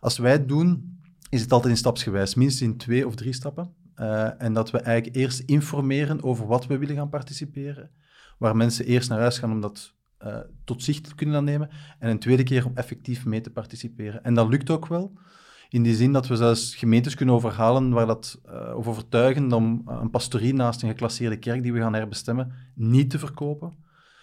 [0.00, 0.98] Als wij het doen,
[1.28, 3.74] is het altijd in stapsgewijs, minstens in twee of drie stappen.
[3.96, 7.90] Uh, en dat we eigenlijk eerst informeren over wat we willen gaan participeren,
[8.38, 9.94] waar mensen eerst naar huis gaan om dat
[10.24, 14.24] uh, tot zich te kunnen nemen, en een tweede keer om effectief mee te participeren.
[14.24, 15.18] En dat lukt ook wel.
[15.68, 19.82] In die zin dat we zelfs gemeentes kunnen overhalen waar dat, uh, of overtuigen om
[19.86, 23.72] een pastorie naast een geclasseerde kerk die we gaan herbestemmen, niet te verkopen,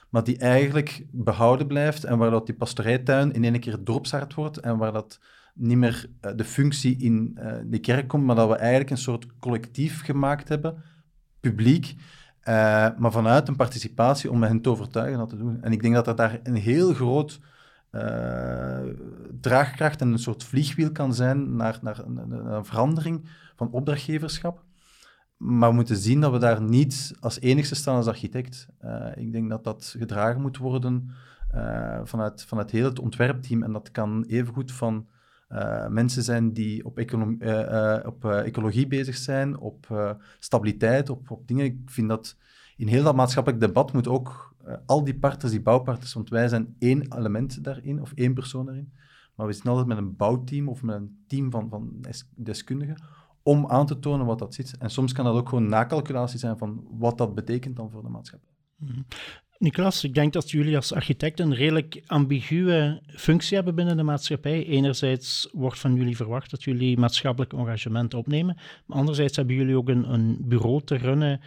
[0.09, 4.57] maar die eigenlijk behouden blijft en waar dat die pastorijtuin in één keer dorpshart wordt
[4.57, 5.19] en waar dat
[5.53, 8.97] niet meer uh, de functie in uh, de kerk komt, maar dat we eigenlijk een
[8.97, 10.83] soort collectief gemaakt hebben,
[11.39, 11.95] publiek,
[12.97, 15.61] maar vanuit een participatie om hen te overtuigen dat te doen.
[15.61, 17.39] En ik denk dat er daar een heel groot
[17.95, 18.79] uh,
[19.41, 24.63] draagkracht en een soort vliegwiel kan zijn naar, naar een, een, verandering van opdrachtgeverschap.
[25.37, 28.67] Maar we moeten zien dat we daar niet als enigste staan als architect.
[28.81, 31.11] Uh, ik denk dat dat gedragen moet worden
[31.55, 33.63] uh, vanuit, vanuit heel het ontwerpteam.
[33.63, 35.07] En dat kan evengoed van
[35.89, 36.99] mensen zijn die op,
[38.05, 41.65] op ecologie bezig zijn, op stabiliteit, op, op dingen.
[41.65, 42.37] Ik vind dat
[42.75, 46.47] in heel dat maatschappelijk debat moet ook uh, al die partners, die bouwpartners, want wij
[46.47, 48.93] zijn één element daarin, of één persoon daarin,
[49.35, 52.05] maar we zitten altijd met een bouwteam of met een team van, van
[52.35, 52.97] deskundigen
[53.43, 54.77] om aan te tonen wat dat zit.
[54.77, 58.09] En soms kan dat ook gewoon nakalculatie zijn van wat dat betekent dan voor de
[58.09, 58.49] maatschappij.
[58.77, 59.05] Mm
[59.63, 64.65] Niklas, ik denk dat jullie als architect een redelijk ambiguë functie hebben binnen de maatschappij.
[64.65, 69.89] Enerzijds wordt van jullie verwacht dat jullie maatschappelijk engagement opnemen, maar anderzijds hebben jullie ook
[69.89, 71.41] een, een bureau te runnen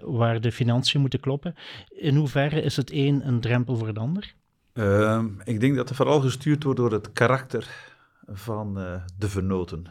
[0.00, 1.54] waar de financiën moeten kloppen.
[1.88, 4.34] In hoeverre is het een een drempel voor het ander?
[4.74, 7.94] Uh, ik denk dat het vooral gestuurd wordt door het karakter
[8.26, 9.84] van uh, de vernoten.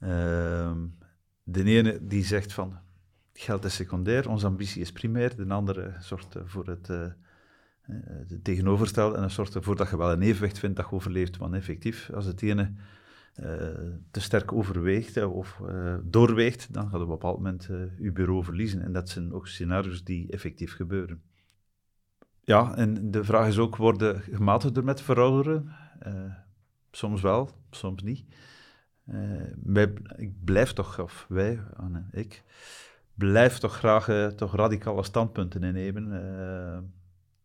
[0.00, 0.78] Ehm,
[1.42, 2.78] de ene die zegt van
[3.32, 5.36] geld is secundair, onze ambitie is primair.
[5.36, 7.04] De andere zorgt voor het, uh,
[9.16, 11.36] en zorgt ervoor dat je wel een evenwicht vindt dat je overleeft.
[11.36, 12.72] Want effectief, als het ene
[14.10, 17.68] te sterk overweegt of uh, doorweegt, dan gaat op een bepaald moment
[17.98, 18.82] je bureau verliezen.
[18.82, 21.22] En dat zijn ook scenario's die effectief gebeuren.
[22.44, 25.74] Ja, en de vraag is ook, worden gematigder met verouderen?
[26.90, 28.24] soms wel, soms niet.
[29.62, 32.42] wij, ik blijf toch, of wij, Anne, ik,
[33.14, 36.12] blijf toch graag toch radicale standpunten innemen.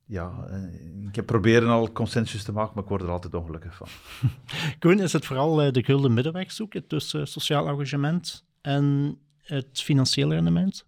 [0.07, 3.75] Ja, uh, ik heb proberen al consensus te maken, maar ik word er altijd ongelukkig
[3.75, 3.87] van.
[4.79, 10.85] Koen, is het vooral de gulden middenweg zoeken tussen sociaal engagement en het financiële rendement?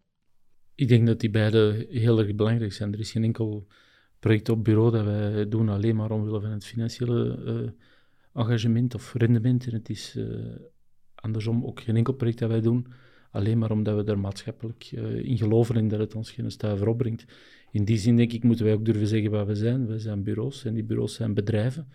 [0.76, 2.94] Ik denk dat die beide heel erg belangrijk zijn.
[2.94, 3.68] Er is geen enkel
[4.20, 7.74] project op bureau dat wij doen alleen maar omwille van het financiële
[8.34, 9.68] engagement of rendement.
[9.68, 10.18] En het is
[11.16, 12.88] andersom ook geen enkel project dat wij doen
[13.32, 16.88] alleen maar omdat we er maatschappelijk uh, in geloven en dat het ons geen stuiver
[16.88, 17.26] opbrengt.
[17.72, 19.88] In die zin denk ik moeten wij ook durven zeggen wat we zijn.
[19.88, 21.88] Wij zijn bureaus en die bureaus zijn bedrijven.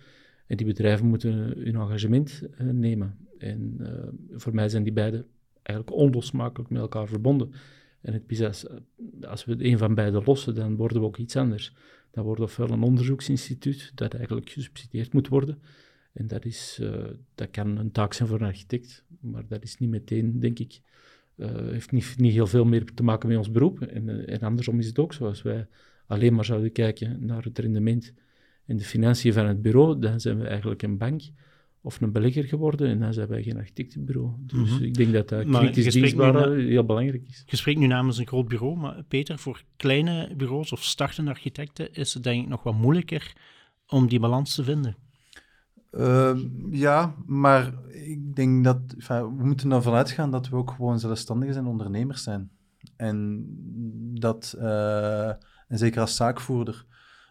[0.47, 3.17] En die bedrijven moeten hun engagement uh, nemen.
[3.39, 3.89] En uh,
[4.31, 5.27] voor mij zijn die beide
[5.63, 7.53] eigenlijk onlosmakelijk met elkaar verbonden.
[8.01, 8.67] En het is als,
[9.21, 11.75] als we een van beide lossen, dan worden we ook iets anders.
[12.11, 15.59] Dan wordt ofwel een onderzoeksinstituut dat eigenlijk gesubsidieerd moet worden.
[16.13, 16.81] En dat, is,
[17.35, 20.81] dat kan een taak zijn voor een architect, maar dat is niet meteen, denk ik,
[21.37, 23.81] heeft niet, niet heel veel meer te maken met ons beroep.
[23.81, 25.27] En, uh, en andersom is het ook zo.
[25.27, 25.67] Als wij
[26.07, 28.13] alleen maar zouden kijken naar het rendement
[28.67, 31.23] en de financiën van het bureau, dan zijn we eigenlijk een bank
[31.81, 34.33] of een belegger geworden en dan zijn wij geen architectenbureau.
[34.39, 34.85] Dus mm -hmm.
[34.85, 37.43] ik denk dat dat kritisch dienstbaar heel belangrijk is.
[37.47, 41.95] Je spreekt nu namens een groot bureau, maar Peter, voor kleine bureaus of startende architecten
[41.95, 43.33] is het denk ik nog wat moeilijker
[43.87, 44.97] om die balans te vinden.
[45.99, 46.39] Uh,
[46.71, 51.67] ja, maar ik denk dat we moeten ervan uitgaan dat we ook gewoon zelfstandigen en
[51.67, 52.51] ondernemers zijn.
[52.97, 53.47] En
[54.19, 55.29] dat, uh,
[55.69, 56.87] en zeker als zaakvoerder.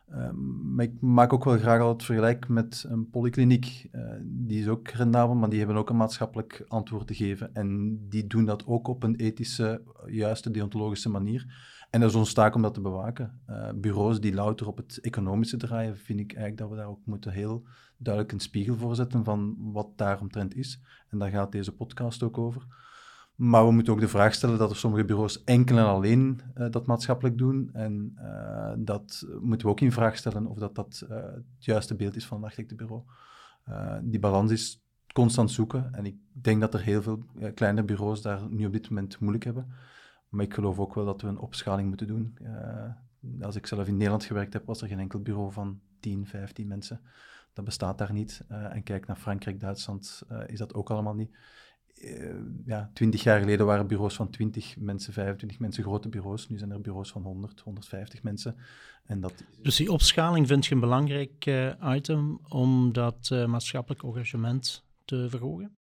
[0.09, 0.29] Uh,
[0.75, 3.89] maar ik maak ook wel graag al het vergelijk met een polykliniek.
[3.91, 7.53] Uh, die is ook rendabel, maar die hebben ook een maatschappelijk antwoord te geven.
[7.53, 11.71] En die doen dat ook op een ethische, juiste, deontologische manier.
[11.93, 13.41] En dat is ons taak om dat te bewaken.
[13.49, 17.05] Uh, bureaus die louter op het economische draaien, vind ik eigenlijk dat we daar ook
[17.05, 17.63] moeten heel
[17.97, 20.81] duidelijk een spiegel voor zetten van wat daaromtrent is.
[21.09, 22.65] En daar gaat deze podcast ook over.
[23.35, 26.71] Maar we moeten ook de vraag stellen dat er sommige bureaus enkel en alleen uh,
[26.71, 27.69] dat maatschappelijk doen.
[27.73, 32.15] En uh, dat moeten we ook in vraag stellen of dat, dat het juiste beeld
[32.15, 33.03] is van een architectenbureau.
[34.03, 34.83] die balans is
[35.13, 35.93] constant zoeken.
[35.93, 39.43] En ik denk dat er heel veel kleine bureaus daar nu op dit moment moeilijk
[39.43, 39.67] hebben.
[40.33, 42.37] Maar ik geloof ook wel dat we een opschaling moeten doen.
[42.41, 46.27] Uh, als ik zelf in Nederland gewerkt heb, was er geen enkel bureau van 10,
[46.27, 47.01] 15 mensen.
[47.53, 48.43] Dat bestaat daar niet.
[48.51, 51.31] Uh, en kijk naar Frankrijk, Duitsland, uh, is dat ook allemaal niet.
[51.95, 56.49] eh, ja, 20 jaar geleden waren bureaus van 20 mensen, 25 mensen grote bureaus.
[56.49, 58.55] Nu zijn er bureaus van 100, 150 mensen.
[59.03, 59.43] En dat...
[59.61, 61.45] Dus die opschaling vind je een belangrijk
[61.83, 65.77] item om dat maatschappelijk engagement te verhogen?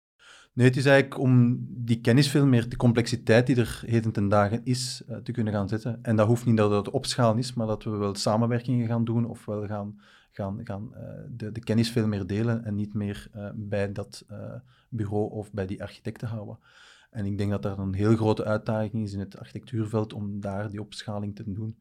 [0.54, 4.30] Nee, het is eigenlijk om die kennis veel meer, de complexiteit die er heden ten
[4.30, 6.00] dagen is, uh, te kunnen gaan zetten.
[6.02, 9.26] En dat hoeft niet dat het opschalen is, maar dat we wel samenwerkingen gaan doen
[9.26, 11.00] of wel gaan, gaan, gaan uh,
[11.30, 14.26] de, de, kennis veel meer delen en niet meer uh, bij dat
[14.90, 16.60] bureau of bij die architecten houden.
[17.10, 20.70] En ik denk dat dat een heel grote uitdaging is in het architectuurveld om daar
[20.70, 21.78] die opschaling te doen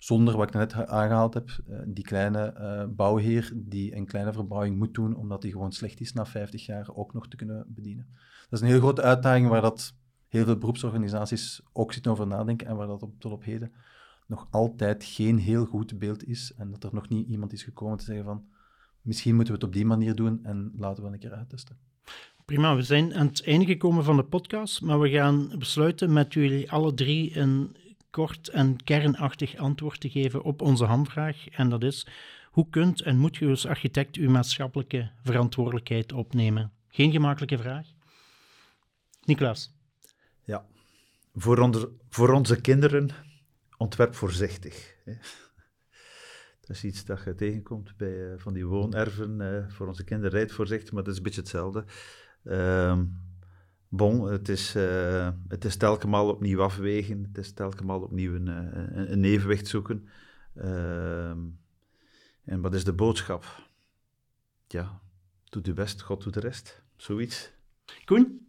[0.00, 4.76] zonder wat ik net aangehaald heb, uh, die kleine uh, bouwheer die een kleine verbouwing
[4.76, 8.06] moet doen, omdat die gewoon slecht is na 50 jaar, ook nog te kunnen bedienen.
[8.48, 9.94] Dat is een heel grote uitdaging waar dat
[10.28, 13.72] heel veel beroepsorganisaties ook zitten over nadenken en waar dat op, tot op heden
[14.26, 17.98] nog altijd geen heel goed beeld is en dat er nog niet iemand is gekomen
[17.98, 18.44] te zeggen van
[19.02, 21.76] misschien moeten we het op die manier doen en laten we een keer uittesten.
[22.44, 26.32] Prima, we zijn aan het einde gekomen van de podcast, maar we gaan besluiten met
[26.32, 27.76] jullie alle drie een
[28.10, 31.48] kort en kernachtig antwoord te geven op onze hamvraag.
[31.48, 32.06] En dat is:
[32.50, 36.72] hoe kunt en moet je als architect uw maatschappelijke verantwoordelijkheid opnemen?
[36.88, 37.86] Geen gemakkelijke vraag.
[39.24, 39.72] Niklaas.
[40.44, 40.66] Ja,
[41.34, 43.10] voor, onder, voor onze kinderen
[43.76, 44.94] ontwerp voorzichtig.
[45.04, 45.12] Hè.
[46.60, 49.40] Dat is iets dat je tegenkomt bij uh, van die woonerven.
[49.40, 51.84] Uh, voor onze kinderen rijdt voorzichtig, maar dat is een beetje hetzelfde.
[52.44, 53.00] Uh,
[53.92, 59.12] Bon, het is, uh, het is telkens opnieuw afwegen, het is telkens opnieuw een, een,
[59.12, 60.08] een evenwicht zoeken.
[60.54, 61.30] Uh,
[62.44, 63.68] en wat is de boodschap?
[64.68, 65.00] Ja,
[65.44, 66.82] doe je best, God doet de rest.
[66.96, 67.52] Zoiets.
[68.04, 68.46] Koen?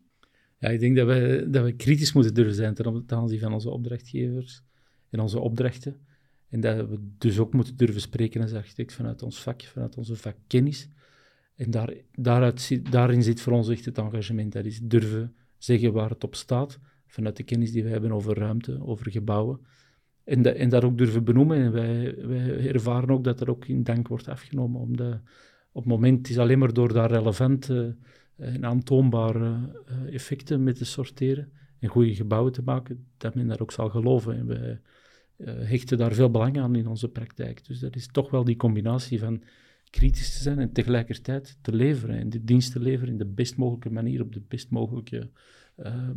[0.58, 3.70] Ja, ik denk dat we, dat we kritisch moeten durven zijn ten aanzien van onze
[3.70, 4.64] opdrachtgevers
[5.10, 6.06] en onze opdrachten.
[6.50, 10.16] En dat we dus ook moeten durven spreken als architect vanuit ons vak, vanuit onze
[10.16, 10.90] vakkennis.
[11.56, 14.52] En daar, daaruit, daarin zit voor ons echt het engagement.
[14.52, 18.38] Dat is durven zeggen waar het op staat, vanuit de kennis die we hebben over
[18.38, 19.60] ruimte, over gebouwen.
[20.24, 21.58] En, de, en dat ook durven benoemen.
[21.58, 24.82] En wij, wij ervaren ook dat er ook in dank wordt afgenomen.
[24.82, 25.20] Omdat
[25.72, 27.96] op het moment is alleen maar door daar relevante
[28.38, 33.62] en aantoonbare eh, effecten mee te sorteren en goede gebouwen te maken, dat men daar
[33.62, 34.38] ook zal geloven.
[34.38, 34.80] En wij
[35.38, 37.66] uh, hechten daar veel belang aan in onze praktijk.
[37.66, 39.44] Dus dat is toch wel die combinatie van
[39.92, 43.58] kritisch te zijn en tegelijkertijd te leveren en de dienst te leveren in de best
[43.58, 45.30] mogelijke manier, op de best mogelijke
[45.78, 46.10] uh,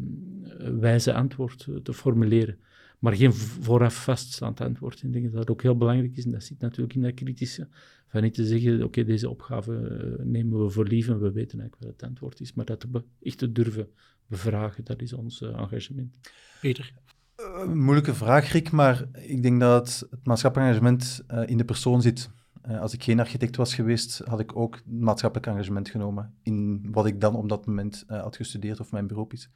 [0.79, 2.59] wijze antwoord te formuleren.
[2.99, 5.03] Maar geen vooraf vaststaand antwoord.
[5.03, 7.69] Ik denk dat dat ook heel belangrijk is, en dat zit natuurlijk in dat kritische,
[8.09, 11.61] van niet te zeggen, oké, deze opgave uh, nemen we voor lief en we weten
[11.61, 13.89] eigenlijk wat het antwoord is, maar dat te echt te durven
[14.27, 16.19] bevragen, dat is ons uh, engagement.
[16.61, 16.93] Peter?
[17.37, 22.31] Uh, moeilijke vraag, Rick, maar ik denk dat het maatschappelijk engagement in de persoon zit.
[22.69, 27.07] Uh, als ik geen architect was geweest, had ik ook maatschappelijk engagement genomen in wat
[27.07, 29.51] ik dan op dat moment uh, had gestudeerd of mijn beroep is.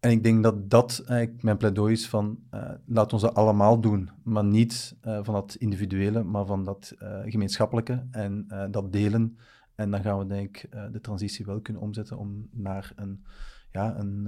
[0.00, 3.80] En ik denk dat dat eigenlijk mijn pleidooi is van uh, laat ons dat allemaal
[3.80, 9.38] doen, maar niet van dat individuele, maar van dat gemeenschappelijke en dat delen.
[9.74, 13.24] En dan gaan we denk ik de transitie wel kunnen omzetten om naar een,
[13.70, 14.26] ja, een,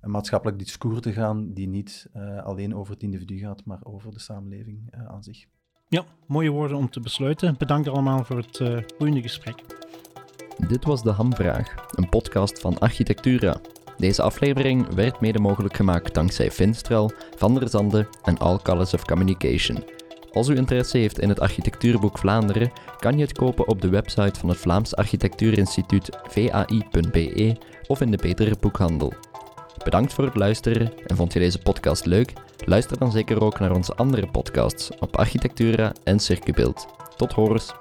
[0.00, 2.08] een maatschappelijk discours te gaan die niet
[2.42, 5.46] alleen over het individu gaat, maar over de samenleving aan zich.
[5.94, 7.54] Ja, mooie woorden om te besluiten.
[7.58, 9.54] Bedankt allemaal voor het uh, boeiende gesprek.
[10.68, 13.60] Dit was De Hamvraag, een podcast van Architectura.
[13.96, 19.04] Deze aflevering werd mede mogelijk gemaakt dankzij Finstral, Van der Zande en All Colors of
[19.04, 19.84] Communication.
[20.32, 24.40] Als u interesse heeft in het architectuurboek Vlaanderen, kan je het kopen op de website
[24.40, 29.12] van het Vlaams Architectuurinstituut vai.be of in de betere boekhandel.
[29.82, 32.32] Bedankt voor het luisteren en vond je deze podcast leuk?
[32.64, 36.86] Luister dan zeker ook naar onze andere podcasts op Architectura en Circubeeld.
[37.16, 37.74] Tot horens!